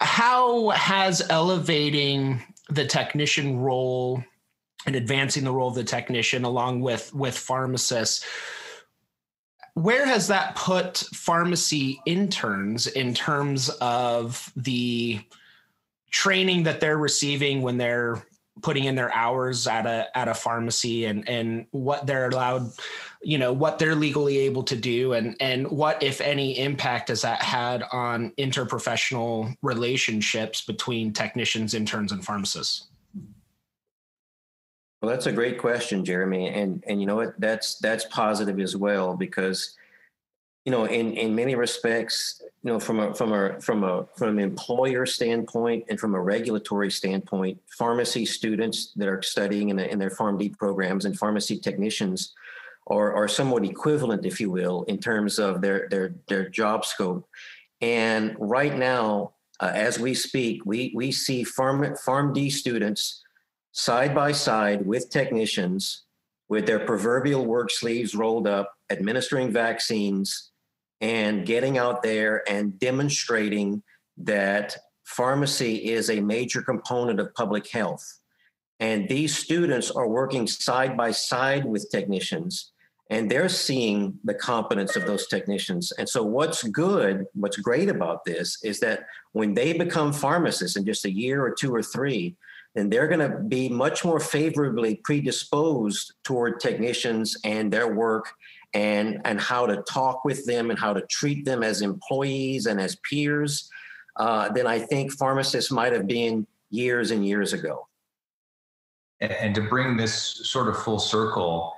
How 0.00 0.70
has 0.70 1.22
elevating 1.30 2.42
the 2.70 2.86
technician 2.86 3.58
role 3.58 4.24
and 4.86 4.96
advancing 4.96 5.44
the 5.44 5.52
role 5.52 5.68
of 5.68 5.74
the 5.74 5.84
technician 5.84 6.44
along 6.44 6.80
with 6.80 7.14
with 7.14 7.36
pharmacists 7.36 8.24
where 9.74 10.06
has 10.06 10.28
that 10.28 10.54
put 10.54 10.98
pharmacy 11.12 12.00
interns 12.06 12.86
in 12.86 13.12
terms 13.12 13.68
of 13.80 14.52
the 14.56 15.20
training 16.10 16.62
that 16.62 16.80
they're 16.80 16.98
receiving 16.98 17.60
when 17.60 17.76
they're 17.76 18.24
putting 18.62 18.84
in 18.84 18.94
their 18.94 19.12
hours 19.12 19.66
at 19.66 19.84
a 19.84 20.06
at 20.16 20.28
a 20.28 20.34
pharmacy 20.34 21.06
and 21.06 21.28
and 21.28 21.66
what 21.72 22.06
they're 22.06 22.28
allowed 22.28 22.70
you 23.20 23.36
know 23.36 23.52
what 23.52 23.80
they're 23.80 23.96
legally 23.96 24.38
able 24.38 24.62
to 24.62 24.76
do 24.76 25.12
and 25.12 25.36
and 25.40 25.68
what 25.68 26.00
if 26.04 26.20
any 26.20 26.56
impact 26.56 27.08
has 27.08 27.22
that 27.22 27.42
had 27.42 27.82
on 27.90 28.30
interprofessional 28.38 29.52
relationships 29.62 30.62
between 30.64 31.12
technicians 31.12 31.74
interns 31.74 32.12
and 32.12 32.24
pharmacists 32.24 32.86
Well, 35.04 35.12
that's 35.12 35.26
a 35.26 35.32
great 35.32 35.58
question, 35.58 36.02
Jeremy, 36.02 36.48
and 36.48 36.82
and 36.86 36.98
you 36.98 37.06
know 37.06 37.16
what? 37.16 37.38
That's 37.38 37.76
that's 37.76 38.06
positive 38.06 38.58
as 38.58 38.74
well 38.74 39.14
because, 39.14 39.76
you 40.64 40.72
know, 40.72 40.86
in 40.86 41.12
in 41.12 41.34
many 41.34 41.56
respects, 41.56 42.40
you 42.62 42.72
know, 42.72 42.80
from 42.80 43.00
a 43.00 43.14
from 43.14 43.34
a 43.34 43.60
from 43.60 43.84
a 43.84 44.06
from 44.16 44.38
an 44.38 44.38
employer 44.38 45.04
standpoint 45.04 45.84
and 45.90 46.00
from 46.00 46.14
a 46.14 46.20
regulatory 46.22 46.90
standpoint, 46.90 47.60
pharmacy 47.66 48.24
students 48.24 48.92
that 48.96 49.06
are 49.06 49.20
studying 49.20 49.68
in, 49.68 49.76
the, 49.76 49.86
in 49.92 49.98
their 49.98 50.08
PharmD 50.08 50.56
programs 50.56 51.04
and 51.04 51.18
pharmacy 51.18 51.58
technicians 51.58 52.32
are 52.86 53.14
are 53.14 53.28
somewhat 53.28 53.62
equivalent, 53.66 54.24
if 54.24 54.40
you 54.40 54.50
will, 54.50 54.84
in 54.84 54.96
terms 54.96 55.38
of 55.38 55.60
their 55.60 55.86
their 55.90 56.14
their 56.28 56.48
job 56.48 56.86
scope. 56.86 57.28
And 57.82 58.36
right 58.38 58.74
now, 58.74 59.34
uh, 59.60 59.70
as 59.74 59.98
we 59.98 60.14
speak, 60.14 60.64
we 60.64 60.94
we 60.96 61.12
see 61.12 61.44
Pharm 61.44 61.80
PharmD 62.02 62.50
students 62.50 63.20
side 63.74 64.14
by 64.14 64.30
side 64.32 64.86
with 64.86 65.10
technicians 65.10 66.04
with 66.48 66.66
their 66.66 66.78
proverbial 66.78 67.44
work 67.44 67.70
sleeves 67.70 68.14
rolled 68.14 68.46
up, 68.46 68.72
administering 68.90 69.50
vaccines 69.50 70.52
and 71.00 71.44
getting 71.44 71.76
out 71.76 72.02
there 72.02 72.48
and 72.48 72.78
demonstrating 72.78 73.82
that 74.16 74.76
pharmacy 75.04 75.90
is 75.90 76.08
a 76.08 76.20
major 76.20 76.62
component 76.62 77.18
of 77.18 77.34
public 77.34 77.68
health. 77.68 78.20
And 78.78 79.08
these 79.08 79.36
students 79.36 79.90
are 79.90 80.08
working 80.08 80.46
side 80.46 80.96
by 80.96 81.10
side 81.10 81.64
with 81.64 81.90
technicians 81.90 82.72
and 83.10 83.30
they're 83.30 83.48
seeing 83.48 84.18
the 84.24 84.34
competence 84.34 84.96
of 84.96 85.06
those 85.06 85.26
technicians. 85.26 85.92
And 85.92 86.08
so, 86.08 86.22
what's 86.22 86.62
good, 86.62 87.26
what's 87.34 87.58
great 87.58 87.90
about 87.90 88.24
this 88.24 88.58
is 88.62 88.80
that 88.80 89.06
when 89.32 89.52
they 89.52 89.72
become 89.74 90.12
pharmacists 90.12 90.76
in 90.76 90.86
just 90.86 91.04
a 91.04 91.10
year 91.10 91.44
or 91.44 91.52
two 91.52 91.74
or 91.74 91.82
three, 91.82 92.36
then 92.74 92.90
they're 92.90 93.08
going 93.08 93.30
to 93.30 93.38
be 93.38 93.68
much 93.68 94.04
more 94.04 94.18
favorably 94.20 94.96
predisposed 94.96 96.12
toward 96.24 96.60
technicians 96.60 97.36
and 97.44 97.72
their 97.72 97.94
work 97.94 98.32
and 98.74 99.20
and 99.24 99.40
how 99.40 99.66
to 99.66 99.82
talk 99.88 100.24
with 100.24 100.44
them 100.46 100.70
and 100.70 100.78
how 100.78 100.92
to 100.92 101.02
treat 101.02 101.44
them 101.44 101.62
as 101.62 101.80
employees 101.80 102.66
and 102.66 102.80
as 102.80 102.96
peers 103.08 103.70
uh, 104.16 104.48
than 104.52 104.66
I 104.66 104.80
think 104.80 105.12
pharmacists 105.12 105.70
might 105.70 105.92
have 105.92 106.06
been 106.06 106.46
years 106.70 107.12
and 107.12 107.26
years 107.26 107.52
ago. 107.52 107.86
And, 109.20 109.54
to 109.54 109.62
bring 109.62 109.96
this 109.96 110.12
sort 110.12 110.68
of 110.68 110.76
full 110.82 110.98
circle, 110.98 111.72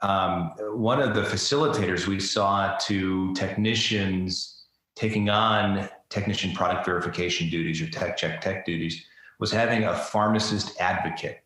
um, 0.00 0.52
one 0.74 1.02
of 1.02 1.14
the 1.14 1.22
facilitators 1.22 2.06
we 2.06 2.20
saw 2.20 2.76
to 2.82 3.34
technicians 3.34 4.64
taking 4.94 5.28
on 5.28 5.88
technician 6.08 6.54
product 6.54 6.86
verification 6.86 7.50
duties 7.50 7.82
or 7.82 7.90
tech 7.90 8.16
check 8.16 8.40
tech 8.40 8.64
duties 8.64 9.04
was 9.38 9.52
having 9.52 9.84
a 9.84 9.94
pharmacist 9.94 10.80
advocate. 10.80 11.38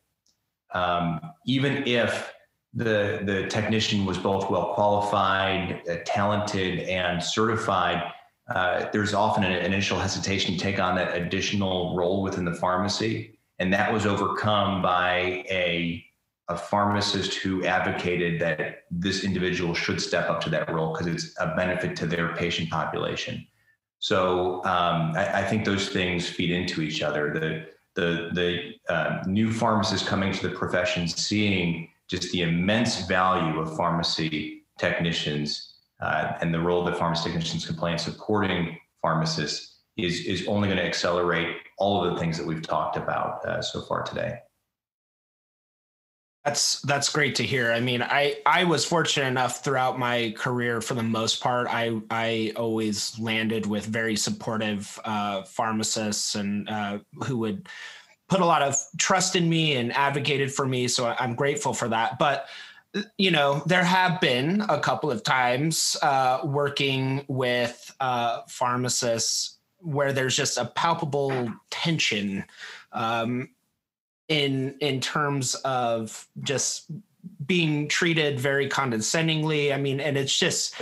Um, 0.75 1.21
even 1.47 1.87
if 1.87 2.33
the, 2.75 3.21
the 3.25 3.47
technician 3.49 4.07
was 4.07 4.17
both 4.17 4.51
well 4.51 4.73
qualified, 4.75 5.83
uh, 5.89 5.97
talented, 6.07 6.81
and 6.81 7.23
certified, 7.23 8.03
uh, 8.55 8.87
there's 8.93 9.15
often 9.15 9.45
an 9.45 9.53
initial 9.53 9.99
hesitation 9.99 10.55
to 10.55 10.61
take 10.61 10.79
on 10.79 10.97
that 10.97 11.17
additional 11.17 11.95
role 11.97 12.23
within 12.23 12.45
the 12.45 12.55
pharmacy. 12.55 13.39
And 13.59 13.73
that 13.73 13.93
was 13.93 14.07
overcome 14.07 14.83
by 14.83 15.45
a, 15.51 16.05
a 16.49 16.57
pharmacist 16.57 17.35
who 17.35 17.65
advocated 17.65 18.41
that 18.41 18.85
this 18.91 19.23
individual 19.23 19.75
should 19.75 20.01
step 20.01 20.29
up 20.29 20.41
to 20.43 20.51
that 20.51 20.73
role 20.73 20.93
because 20.93 21.07
it's 21.07 21.35
a 21.39 21.55
benefit 21.55 21.95
to 21.97 22.07
their 22.07 22.35
patient 22.35 22.71
population. 22.71 23.47
So 24.01 24.57
um, 24.65 25.13
I, 25.15 25.43
I, 25.43 25.45
think 25.45 25.65
those 25.65 25.91
things 25.91 26.29
feed 26.29 26.51
into 26.51 26.83
each 26.83 27.03
other. 27.03 27.33
The 27.33 27.67
the 27.95 28.31
the 28.33 28.93
uh, 28.93 29.23
new 29.27 29.53
pharmacists 29.53 30.07
coming 30.09 30.33
to 30.33 30.49
the 30.49 30.55
profession, 30.55 31.07
seeing 31.09 31.89
just 32.09 32.31
the 32.33 32.43
immense 32.43 33.07
value 33.07 33.61
of 33.61 33.77
pharmacy 33.77 34.65
technicians 34.79 35.75
uh, 36.01 36.33
and 36.41 36.53
the 36.53 36.61
role 36.61 36.85
that 36.85 36.97
pharmacy 36.97 37.31
technicians 37.31 37.67
can 37.67 37.77
play 37.77 37.93
in 37.93 37.99
supporting 37.99 38.77
pharmacists 39.01 39.81
is 39.97 40.25
is 40.27 40.47
only 40.47 40.69
going 40.69 40.79
to 40.79 40.85
accelerate 40.85 41.57
all 41.79 42.05
of 42.05 42.15
the 42.15 42.21
things 42.21 42.39
that 42.39 42.47
we've 42.47 42.63
talked 42.63 42.97
about 42.97 43.45
uh, 43.47 43.61
so 43.61 43.83
far 43.83 44.03
today. 44.03 44.39
That's 46.45 46.81
that's 46.81 47.09
great 47.09 47.37
to 47.37 47.45
hear. 47.45 47.71
I 47.71 47.79
mean, 47.79 48.03
I 48.03 48.39
I 48.47 48.65
was 48.65 48.85
fortunate 48.85 49.29
enough 49.29 49.63
throughout 49.63 49.97
my 49.99 50.35
career, 50.37 50.81
for 50.81 50.95
the 50.95 51.03
most 51.03 51.41
part, 51.41 51.69
I 51.71 52.01
I 52.11 52.53
always 52.57 53.17
landed 53.21 53.65
with 53.67 53.87
very 53.87 54.17
supportive 54.17 54.99
uh, 55.05 55.43
pharmacists 55.45 56.35
and 56.35 56.69
uh, 56.69 56.99
who 57.25 57.39
would 57.39 57.69
put 58.29 58.41
a 58.41 58.45
lot 58.45 58.63
of 58.63 58.77
trust 58.99 59.37
in 59.37 59.49
me 59.49 59.77
and 59.77 59.93
advocated 59.93 60.53
for 60.53 60.67
me. 60.67 60.89
So 60.89 61.15
I'm 61.19 61.37
grateful 61.37 61.75
for 61.75 61.89
that. 61.89 62.19
But 62.19 62.49
you 63.19 63.31
know, 63.31 63.63
there 63.67 63.85
have 63.85 64.21
been 64.21 64.63
a 64.69 64.81
couple 64.81 65.11
of 65.11 65.23
times 65.23 65.97
uh, 66.03 66.41
working 66.45 67.25
with 67.29 67.95
uh, 68.01 68.43
pharmacists 68.49 69.59
where 69.79 70.13
there's 70.13 70.37
just 70.37 70.59
a 70.59 70.65
palpable 70.65 71.53
tension. 71.71 72.45
Um, 72.93 73.51
in 74.29 74.77
in 74.81 75.01
terms 75.01 75.55
of 75.65 76.27
just 76.43 76.91
being 77.47 77.89
treated 77.89 78.41
very 78.41 78.69
condescendingly. 78.69 79.73
I 79.73 79.77
mean, 79.77 80.01
and 80.01 80.17
it's 80.17 80.37
just 80.37 80.75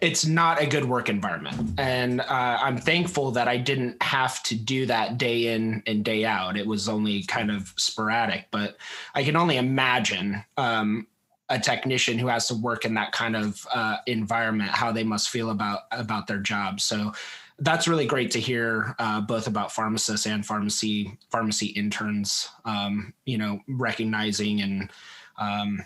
it's 0.00 0.26
not 0.26 0.60
a 0.60 0.66
good 0.66 0.84
work 0.84 1.08
environment. 1.08 1.78
And 1.78 2.20
uh, 2.20 2.58
I'm 2.60 2.76
thankful 2.76 3.30
that 3.32 3.48
I 3.48 3.56
didn't 3.56 4.02
have 4.02 4.42
to 4.44 4.54
do 4.54 4.84
that 4.86 5.16
day 5.16 5.54
in 5.54 5.82
and 5.86 6.04
day 6.04 6.24
out. 6.24 6.56
It 6.56 6.66
was 6.66 6.88
only 6.88 7.22
kind 7.22 7.50
of 7.50 7.72
sporadic, 7.76 8.48
but 8.50 8.76
I 9.14 9.24
can 9.24 9.36
only 9.36 9.56
imagine 9.56 10.44
um, 10.58 11.06
a 11.48 11.58
technician 11.58 12.18
who 12.18 12.26
has 12.26 12.48
to 12.48 12.54
work 12.54 12.84
in 12.84 12.94
that 12.94 13.12
kind 13.12 13.36
of 13.36 13.66
uh, 13.72 13.98
environment, 14.06 14.70
how 14.70 14.92
they 14.92 15.04
must 15.04 15.30
feel 15.30 15.50
about 15.50 15.82
about 15.92 16.26
their 16.26 16.38
job. 16.38 16.80
So 16.80 17.12
that's 17.60 17.88
really 17.88 18.06
great 18.06 18.30
to 18.32 18.40
hear 18.40 18.94
uh, 18.98 19.20
both 19.20 19.46
about 19.46 19.72
pharmacists 19.72 20.26
and 20.26 20.44
pharmacy 20.44 21.18
pharmacy 21.30 21.66
interns 21.68 22.48
um, 22.64 23.12
you 23.24 23.38
know 23.38 23.60
recognizing 23.68 24.60
and 24.60 24.90
um, 25.38 25.84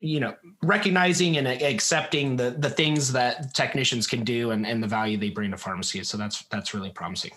you 0.00 0.20
know 0.20 0.34
recognizing 0.62 1.36
and 1.38 1.48
accepting 1.48 2.36
the 2.36 2.50
the 2.50 2.70
things 2.70 3.12
that 3.12 3.54
technicians 3.54 4.06
can 4.06 4.24
do 4.24 4.52
and, 4.52 4.66
and 4.66 4.82
the 4.82 4.86
value 4.86 5.16
they 5.16 5.30
bring 5.30 5.50
to 5.50 5.56
pharmacy. 5.56 6.02
So 6.04 6.16
that's 6.16 6.42
that's 6.44 6.74
really 6.74 6.90
promising. 6.90 7.32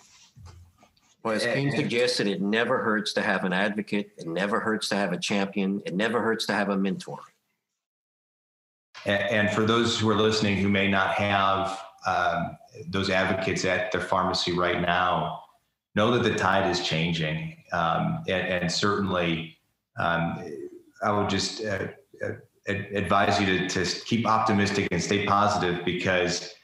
Well 1.22 1.34
as 1.34 1.44
King 1.44 1.70
suggested 1.70 2.26
it 2.26 2.40
never 2.40 2.78
hurts 2.78 3.12
to 3.14 3.22
have 3.22 3.44
an 3.44 3.52
advocate. 3.52 4.10
It 4.16 4.26
never 4.26 4.58
hurts 4.58 4.88
to 4.88 4.96
have 4.96 5.12
a 5.12 5.18
champion. 5.18 5.80
It 5.86 5.94
never 5.94 6.20
hurts 6.20 6.46
to 6.46 6.52
have 6.52 6.68
a 6.68 6.76
mentor. 6.76 7.20
And, 9.04 9.50
for 9.50 9.64
those 9.64 9.98
who 9.98 10.08
are 10.10 10.16
listening 10.16 10.58
who 10.58 10.68
may 10.68 10.88
not 10.88 11.14
have 11.14 11.80
um, 12.06 12.56
those 12.88 13.10
advocates 13.10 13.64
at 13.64 13.92
their 13.92 14.00
pharmacy 14.00 14.52
right 14.52 14.80
now 14.80 15.42
know 15.94 16.10
that 16.10 16.22
the 16.22 16.34
tide 16.34 16.70
is 16.70 16.80
changing. 16.80 17.56
Um, 17.72 18.22
and, 18.28 18.48
and, 18.48 18.72
certainly 18.72 19.56
um, 19.98 20.44
i 21.02 21.10
would 21.10 21.30
just 21.30 21.64
uh, 21.64 21.86
uh, 22.22 22.32
advise 22.68 23.40
you 23.40 23.46
to, 23.46 23.68
to 23.68 24.00
keep 24.04 24.26
optimistic 24.26 24.88
and 24.92 25.02
stay 25.02 25.24
positive 25.26 25.84
because 25.84 26.54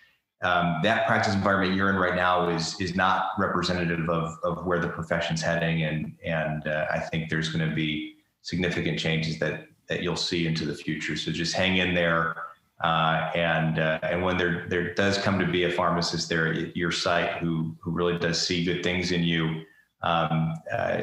um, 0.43 0.79
that 0.83 1.07
practice 1.07 1.35
environment 1.35 1.75
you're 1.75 1.91
in 1.91 1.97
right 1.97 2.15
now 2.15 2.49
is 2.49 2.81
is 2.81 2.95
not 2.95 3.31
representative 3.39 4.09
of, 4.09 4.39
of 4.45 4.65
where 4.65 4.79
the 4.79 4.89
profession's 4.89 5.43
heading. 5.43 5.83
And 5.83 6.15
and 6.25 6.67
uh, 6.69 6.87
I 6.91 7.01
think 7.01 7.29
there's 7.29 7.49
going 7.49 7.69
to 7.69 7.75
be 7.75 8.17
significant 8.43 8.99
changes 8.99 9.39
that 9.41 9.67
that 9.89 10.03
you'll 10.03 10.17
see 10.17 10.47
into 10.47 10.65
the 10.65 10.75
future. 10.75 11.17
So 11.17 11.33
just 11.33 11.55
hang 11.55 11.79
in 11.79 11.95
there 11.95 12.37
uh, 12.81 13.31
and 13.35 13.79
uh, 13.79 13.99
and 14.03 14.23
when 14.23 14.37
there 14.37 14.67
there 14.69 14.95
does 14.95 15.19
come 15.19 15.39
to 15.39 15.47
be 15.47 15.65
a 15.65 15.71
pharmacist 15.71 16.29
there 16.29 16.53
at 16.53 16.77
your 16.77 16.93
site 16.93 17.39
who 17.39 17.77
who 17.81 17.91
really 17.91 18.19
does 18.19 18.41
see 18.41 18.65
good 18.65 18.83
things 18.83 19.13
in 19.13 19.23
you 19.23 19.63
um, 20.03 20.55
uh, 20.73 21.03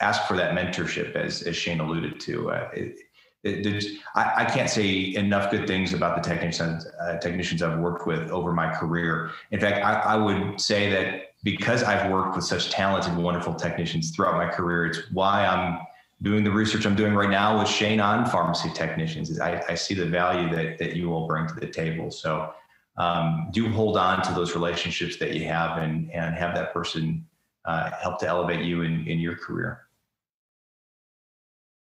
ask 0.00 0.26
for 0.26 0.36
that 0.36 0.56
mentorship 0.56 1.14
as 1.14 1.42
as 1.42 1.56
Shane 1.56 1.80
alluded 1.80 2.20
to 2.20 2.50
uh, 2.50 2.68
it, 2.74 2.98
I, 3.44 4.32
I, 4.36 4.44
can't 4.46 4.70
say 4.70 5.14
enough 5.16 5.50
good 5.50 5.66
things 5.66 5.92
about 5.92 6.16
the 6.16 6.26
technicians 6.26 6.86
uh, 6.86 7.18
technicians 7.18 7.62
I've 7.62 7.78
worked 7.78 8.06
with 8.06 8.30
over 8.30 8.54
my 8.54 8.74
career. 8.74 9.32
In 9.50 9.60
fact, 9.60 9.84
I, 9.84 10.14
I, 10.14 10.16
would 10.16 10.58
say 10.58 10.90
that 10.90 11.34
because 11.42 11.82
I've 11.82 12.10
worked 12.10 12.36
with 12.36 12.46
such 12.46 12.70
talented, 12.70 13.14
wonderful 13.16 13.54
technicians 13.54 14.12
throughout 14.12 14.36
my 14.36 14.48
career, 14.48 14.86
it's 14.86 15.00
why 15.12 15.44
I'm 15.44 15.78
doing 16.22 16.44
the 16.44 16.50
research 16.50 16.86
I'm 16.86 16.94
doing 16.94 17.14
right 17.14 17.30
now 17.30 17.58
with 17.58 17.68
Shane 17.68 18.00
on 18.00 18.26
pharmacy 18.26 18.70
technicians. 18.74 19.40
I, 19.40 19.62
I 19.68 19.74
see 19.74 19.94
the 19.94 20.06
value 20.06 20.54
that 20.54 20.78
that 20.78 20.96
you 20.96 21.12
all 21.12 21.26
bring 21.26 21.46
to 21.48 21.54
the 21.54 21.66
table. 21.66 22.10
So 22.10 22.52
um, 22.96 23.48
do 23.52 23.68
hold 23.68 23.96
on 23.96 24.22
to 24.22 24.32
those 24.32 24.54
relationships 24.54 25.16
that 25.18 25.34
you 25.34 25.46
have 25.46 25.78
and 25.78 26.10
and 26.12 26.34
have 26.34 26.54
that 26.54 26.72
person 26.72 27.24
uh, 27.64 27.90
help 28.00 28.18
to 28.20 28.26
elevate 28.26 28.64
you 28.64 28.82
in 28.82 29.06
in 29.06 29.18
your 29.18 29.36
career. 29.36 29.83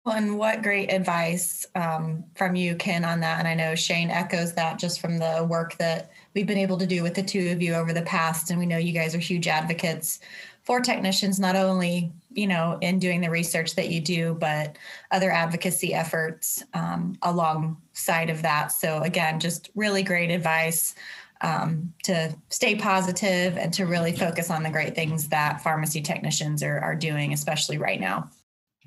Well, 0.05 0.17
and 0.17 0.37
what 0.37 0.63
great 0.63 0.91
advice 0.91 1.65
um, 1.75 2.25
from 2.35 2.55
you, 2.55 2.75
Ken, 2.75 3.05
on 3.05 3.21
that. 3.21 3.39
And 3.39 3.47
I 3.47 3.53
know 3.53 3.73
Shane 3.73 4.09
echoes 4.09 4.53
that 4.53 4.77
just 4.77 4.99
from 4.99 5.17
the 5.17 5.47
work 5.49 5.77
that 5.77 6.11
we've 6.33 6.45
been 6.45 6.57
able 6.57 6.77
to 6.79 6.85
do 6.85 7.03
with 7.03 7.13
the 7.13 7.23
two 7.23 7.51
of 7.51 7.61
you 7.61 7.73
over 7.73 7.93
the 7.93 8.01
past. 8.01 8.49
And 8.49 8.59
we 8.59 8.65
know 8.65 8.77
you 8.77 8.91
guys 8.91 9.15
are 9.15 9.19
huge 9.19 9.47
advocates 9.47 10.19
for 10.63 10.81
technicians, 10.81 11.39
not 11.39 11.55
only 11.55 12.11
you 12.31 12.47
know 12.47 12.77
in 12.81 12.99
doing 12.99 13.21
the 13.21 13.29
research 13.29 13.75
that 13.75 13.89
you 13.89 14.01
do, 14.01 14.35
but 14.39 14.77
other 15.11 15.31
advocacy 15.31 15.93
efforts 15.93 16.63
um, 16.73 17.17
alongside 17.21 18.29
of 18.29 18.41
that. 18.41 18.73
So 18.73 19.01
again, 19.03 19.39
just 19.39 19.69
really 19.75 20.03
great 20.03 20.31
advice. 20.31 20.95
Um, 21.41 21.93
to 22.03 22.33
stay 22.49 22.75
positive 22.75 23.57
and 23.57 23.73
to 23.73 23.85
really 23.85 24.13
focus 24.13 24.49
on 24.49 24.63
the 24.63 24.69
great 24.69 24.95
things 24.95 25.27
that 25.27 25.61
pharmacy 25.61 26.01
technicians 26.01 26.63
are, 26.63 26.79
are 26.79 26.95
doing, 26.95 27.33
especially 27.33 27.77
right 27.77 27.99
now. 27.99 28.29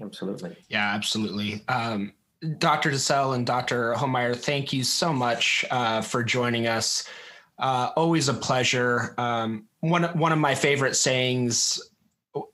Absolutely. 0.00 0.56
Yeah, 0.68 0.94
absolutely. 0.94 1.62
Um, 1.68 2.12
Dr. 2.58 2.90
Desselle 2.90 3.32
and 3.32 3.46
Dr. 3.46 3.94
Hohmeier, 3.94 4.36
thank 4.36 4.72
you 4.72 4.84
so 4.84 5.12
much 5.12 5.64
uh, 5.70 6.02
for 6.02 6.22
joining 6.22 6.66
us. 6.66 7.08
Uh, 7.58 7.90
always 7.96 8.28
a 8.28 8.34
pleasure. 8.34 9.14
Um, 9.16 9.66
one 9.80 10.04
one 10.18 10.32
of 10.32 10.38
my 10.38 10.54
favorite 10.54 10.94
sayings 10.94 11.80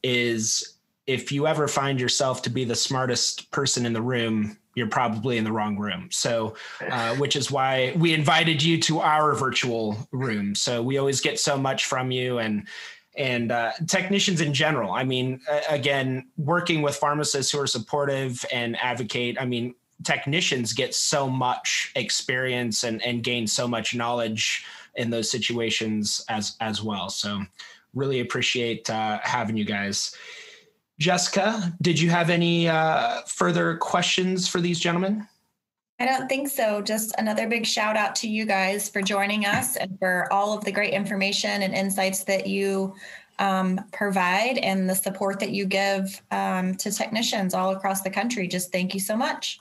is, 0.04 0.78
"If 1.08 1.32
you 1.32 1.48
ever 1.48 1.66
find 1.66 2.00
yourself 2.00 2.42
to 2.42 2.50
be 2.50 2.64
the 2.64 2.76
smartest 2.76 3.50
person 3.50 3.84
in 3.84 3.92
the 3.92 4.02
room, 4.02 4.56
you're 4.76 4.88
probably 4.88 5.38
in 5.38 5.44
the 5.44 5.50
wrong 5.50 5.76
room." 5.76 6.08
So, 6.12 6.54
uh, 6.88 7.16
which 7.16 7.34
is 7.34 7.50
why 7.50 7.92
we 7.96 8.14
invited 8.14 8.62
you 8.62 8.78
to 8.82 9.00
our 9.00 9.34
virtual 9.34 9.96
room. 10.12 10.54
So 10.54 10.80
we 10.80 10.98
always 10.98 11.20
get 11.20 11.40
so 11.40 11.58
much 11.58 11.86
from 11.86 12.12
you, 12.12 12.38
and 12.38 12.68
and 13.16 13.52
uh, 13.52 13.72
technicians 13.88 14.40
in 14.40 14.54
general. 14.54 14.92
I 14.92 15.04
mean, 15.04 15.40
again, 15.68 16.28
working 16.36 16.82
with 16.82 16.96
pharmacists 16.96 17.52
who 17.52 17.60
are 17.60 17.66
supportive 17.66 18.44
and 18.52 18.76
advocate. 18.80 19.36
I 19.40 19.44
mean, 19.44 19.74
technicians 20.02 20.72
get 20.72 20.94
so 20.94 21.28
much 21.28 21.92
experience 21.94 22.84
and, 22.84 23.02
and 23.02 23.22
gain 23.22 23.46
so 23.46 23.68
much 23.68 23.94
knowledge 23.94 24.64
in 24.94 25.10
those 25.10 25.30
situations 25.30 26.24
as 26.28 26.56
as 26.60 26.82
well. 26.82 27.08
So, 27.08 27.42
really 27.94 28.20
appreciate 28.20 28.88
uh, 28.88 29.18
having 29.22 29.56
you 29.56 29.64
guys. 29.64 30.16
Jessica, 30.98 31.72
did 31.82 31.98
you 32.00 32.10
have 32.10 32.30
any 32.30 32.68
uh, 32.68 33.22
further 33.22 33.76
questions 33.76 34.48
for 34.48 34.60
these 34.60 34.78
gentlemen? 34.78 35.26
I 36.02 36.04
don't 36.04 36.28
think 36.28 36.48
so. 36.48 36.82
Just 36.82 37.14
another 37.18 37.46
big 37.46 37.64
shout 37.64 37.96
out 37.96 38.16
to 38.16 38.28
you 38.28 38.44
guys 38.44 38.88
for 38.88 39.02
joining 39.02 39.46
us 39.46 39.76
and 39.76 39.96
for 40.00 40.26
all 40.32 40.52
of 40.52 40.64
the 40.64 40.72
great 40.72 40.92
information 40.92 41.62
and 41.62 41.72
insights 41.72 42.24
that 42.24 42.48
you 42.48 42.96
um, 43.38 43.80
provide 43.92 44.58
and 44.58 44.90
the 44.90 44.96
support 44.96 45.38
that 45.38 45.50
you 45.50 45.64
give 45.64 46.20
um, 46.32 46.74
to 46.74 46.90
technicians 46.90 47.54
all 47.54 47.70
across 47.70 48.02
the 48.02 48.10
country. 48.10 48.48
Just 48.48 48.72
thank 48.72 48.94
you 48.94 48.98
so 48.98 49.16
much. 49.16 49.60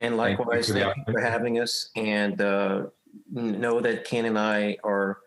And 0.00 0.16
likewise, 0.16 0.66
thank 0.66 0.80
you, 0.80 0.92
thank 0.92 1.06
you 1.06 1.12
for 1.12 1.20
having 1.20 1.60
us. 1.60 1.90
And 1.94 2.40
uh, 2.40 2.86
know 3.30 3.80
that 3.80 4.04
Ken 4.04 4.24
and 4.24 4.36
I 4.36 4.78
are 4.82 5.18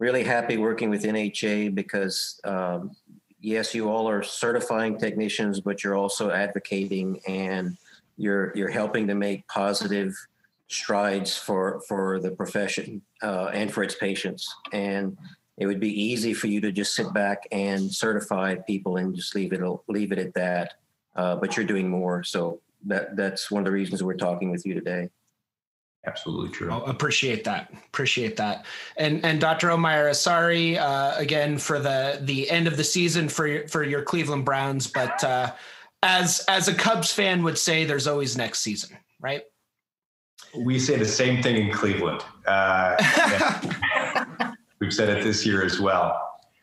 really 0.00 0.22
happy 0.22 0.58
working 0.58 0.90
with 0.90 1.02
NHA 1.02 1.74
because, 1.74 2.38
um, 2.44 2.94
yes, 3.40 3.74
you 3.74 3.88
all 3.88 4.06
are 4.06 4.22
certifying 4.22 4.98
technicians, 4.98 5.60
but 5.60 5.82
you're 5.82 5.96
also 5.96 6.30
advocating 6.30 7.22
and 7.26 7.78
you're 8.16 8.52
you're 8.54 8.70
helping 8.70 9.06
to 9.08 9.14
make 9.14 9.46
positive 9.48 10.14
strides 10.68 11.36
for 11.36 11.80
for 11.86 12.20
the 12.20 12.30
profession 12.30 13.02
uh, 13.22 13.50
and 13.52 13.72
for 13.72 13.82
its 13.82 13.94
patients. 13.94 14.52
And 14.72 15.16
it 15.56 15.66
would 15.66 15.80
be 15.80 16.02
easy 16.02 16.34
for 16.34 16.48
you 16.48 16.60
to 16.62 16.72
just 16.72 16.94
sit 16.94 17.12
back 17.12 17.46
and 17.52 17.92
certify 17.92 18.56
people 18.56 18.96
and 18.96 19.14
just 19.14 19.34
leave 19.34 19.52
it 19.52 19.60
leave 19.88 20.12
it 20.12 20.18
at 20.18 20.34
that. 20.34 20.74
Uh, 21.14 21.36
but 21.36 21.56
you're 21.56 21.66
doing 21.66 21.88
more 21.88 22.24
so 22.24 22.60
that 22.86 23.16
that's 23.16 23.50
one 23.50 23.60
of 23.60 23.64
the 23.64 23.70
reasons 23.70 24.02
we're 24.02 24.14
talking 24.14 24.50
with 24.50 24.66
you 24.66 24.74
today. 24.74 25.08
Absolutely 26.06 26.50
true. 26.50 26.70
Oh, 26.70 26.82
appreciate 26.82 27.44
that. 27.44 27.72
Appreciate 27.86 28.36
that. 28.36 28.66
And 28.96 29.24
and 29.24 29.40
dr 29.40 29.66
Hohmeier 29.66 30.14
sorry 30.14 30.76
uh, 30.76 31.16
again 31.16 31.56
for 31.56 31.78
the 31.78 32.18
the 32.22 32.50
end 32.50 32.66
of 32.66 32.76
the 32.76 32.84
season 32.84 33.28
for 33.28 33.46
your, 33.46 33.68
for 33.68 33.84
your 33.84 34.02
cleveland 34.02 34.44
browns 34.44 34.86
but 34.86 35.22
uh, 35.24 35.52
as 36.04 36.44
as 36.48 36.68
a 36.68 36.74
Cubs 36.74 37.12
fan 37.12 37.42
would 37.42 37.58
say, 37.58 37.84
there's 37.84 38.06
always 38.06 38.36
next 38.36 38.60
season, 38.60 38.96
right? 39.20 39.42
We 40.56 40.78
say 40.78 40.96
the 40.96 41.04
same 41.04 41.42
thing 41.42 41.56
in 41.56 41.72
Cleveland. 41.72 42.22
Uh, 42.46 42.94
we've 44.78 44.92
said 44.92 45.08
it 45.08 45.24
this 45.24 45.44
year 45.44 45.64
as 45.64 45.80
well. 45.80 46.20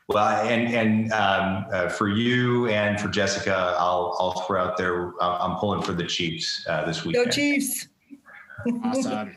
Well, 0.08 0.48
and 0.48 0.74
and 0.74 1.12
um, 1.12 1.66
uh, 1.72 1.89
for 1.89 2.08
you 2.08 2.68
and 2.68 3.00
for 3.00 3.08
Jessica, 3.08 3.76
I'll 3.78 4.16
I'll 4.20 4.42
throw 4.42 4.62
out 4.62 4.78
there. 4.78 5.14
I'm 5.22 5.58
pulling 5.58 5.82
for 5.82 5.94
the 5.94 6.06
Chiefs 6.06 6.66
uh, 6.70 6.86
this 6.86 7.04
week. 7.04 7.16
Go 7.16 7.26
Chiefs! 7.26 7.88
awesome. 8.84 9.36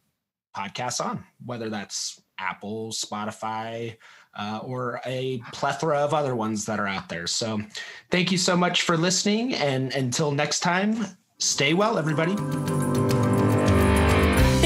podcasts 0.55 1.03
on, 1.03 1.23
whether 1.45 1.69
that's 1.69 2.21
Apple, 2.37 2.91
Spotify, 2.91 3.97
uh, 4.35 4.59
or 4.63 4.99
a 5.05 5.41
plethora 5.51 5.99
of 5.99 6.13
other 6.13 6.35
ones 6.35 6.65
that 6.65 6.79
are 6.79 6.87
out 6.87 7.09
there. 7.09 7.27
So 7.27 7.61
thank 8.09 8.31
you 8.31 8.37
so 8.37 8.55
much 8.55 8.81
for 8.81 8.97
listening. 8.97 9.53
And 9.53 9.93
until 9.93 10.31
next 10.31 10.61
time, 10.61 11.05
stay 11.39 11.73
well, 11.73 11.97
everybody. 11.97 12.35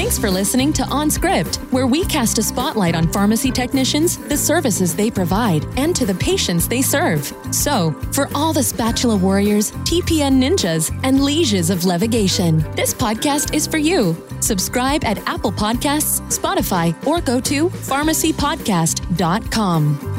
Thanks 0.08 0.18
for 0.18 0.30
listening 0.30 0.72
to 0.72 0.84
On 0.84 1.10
Script, 1.10 1.56
where 1.70 1.86
we 1.86 2.02
cast 2.02 2.38
a 2.38 2.42
spotlight 2.42 2.96
on 2.96 3.12
pharmacy 3.12 3.50
technicians, 3.50 4.16
the 4.16 4.38
services 4.38 4.96
they 4.96 5.10
provide, 5.10 5.66
and 5.76 5.94
to 5.94 6.06
the 6.06 6.14
patients 6.14 6.66
they 6.66 6.80
serve. 6.80 7.30
So, 7.50 7.92
for 8.12 8.30
all 8.34 8.54
the 8.54 8.62
spatula 8.62 9.18
warriors, 9.18 9.70
TPN 9.70 10.42
ninjas, 10.42 10.98
and 11.02 11.22
lieges 11.22 11.68
of 11.68 11.80
levigation, 11.80 12.74
this 12.74 12.94
podcast 12.94 13.52
is 13.52 13.66
for 13.66 13.76
you. 13.76 14.16
Subscribe 14.40 15.04
at 15.04 15.18
Apple 15.28 15.52
Podcasts, 15.52 16.22
Spotify, 16.34 16.96
or 17.06 17.20
go 17.20 17.38
to 17.40 17.68
pharmacypodcast.com. 17.68 20.17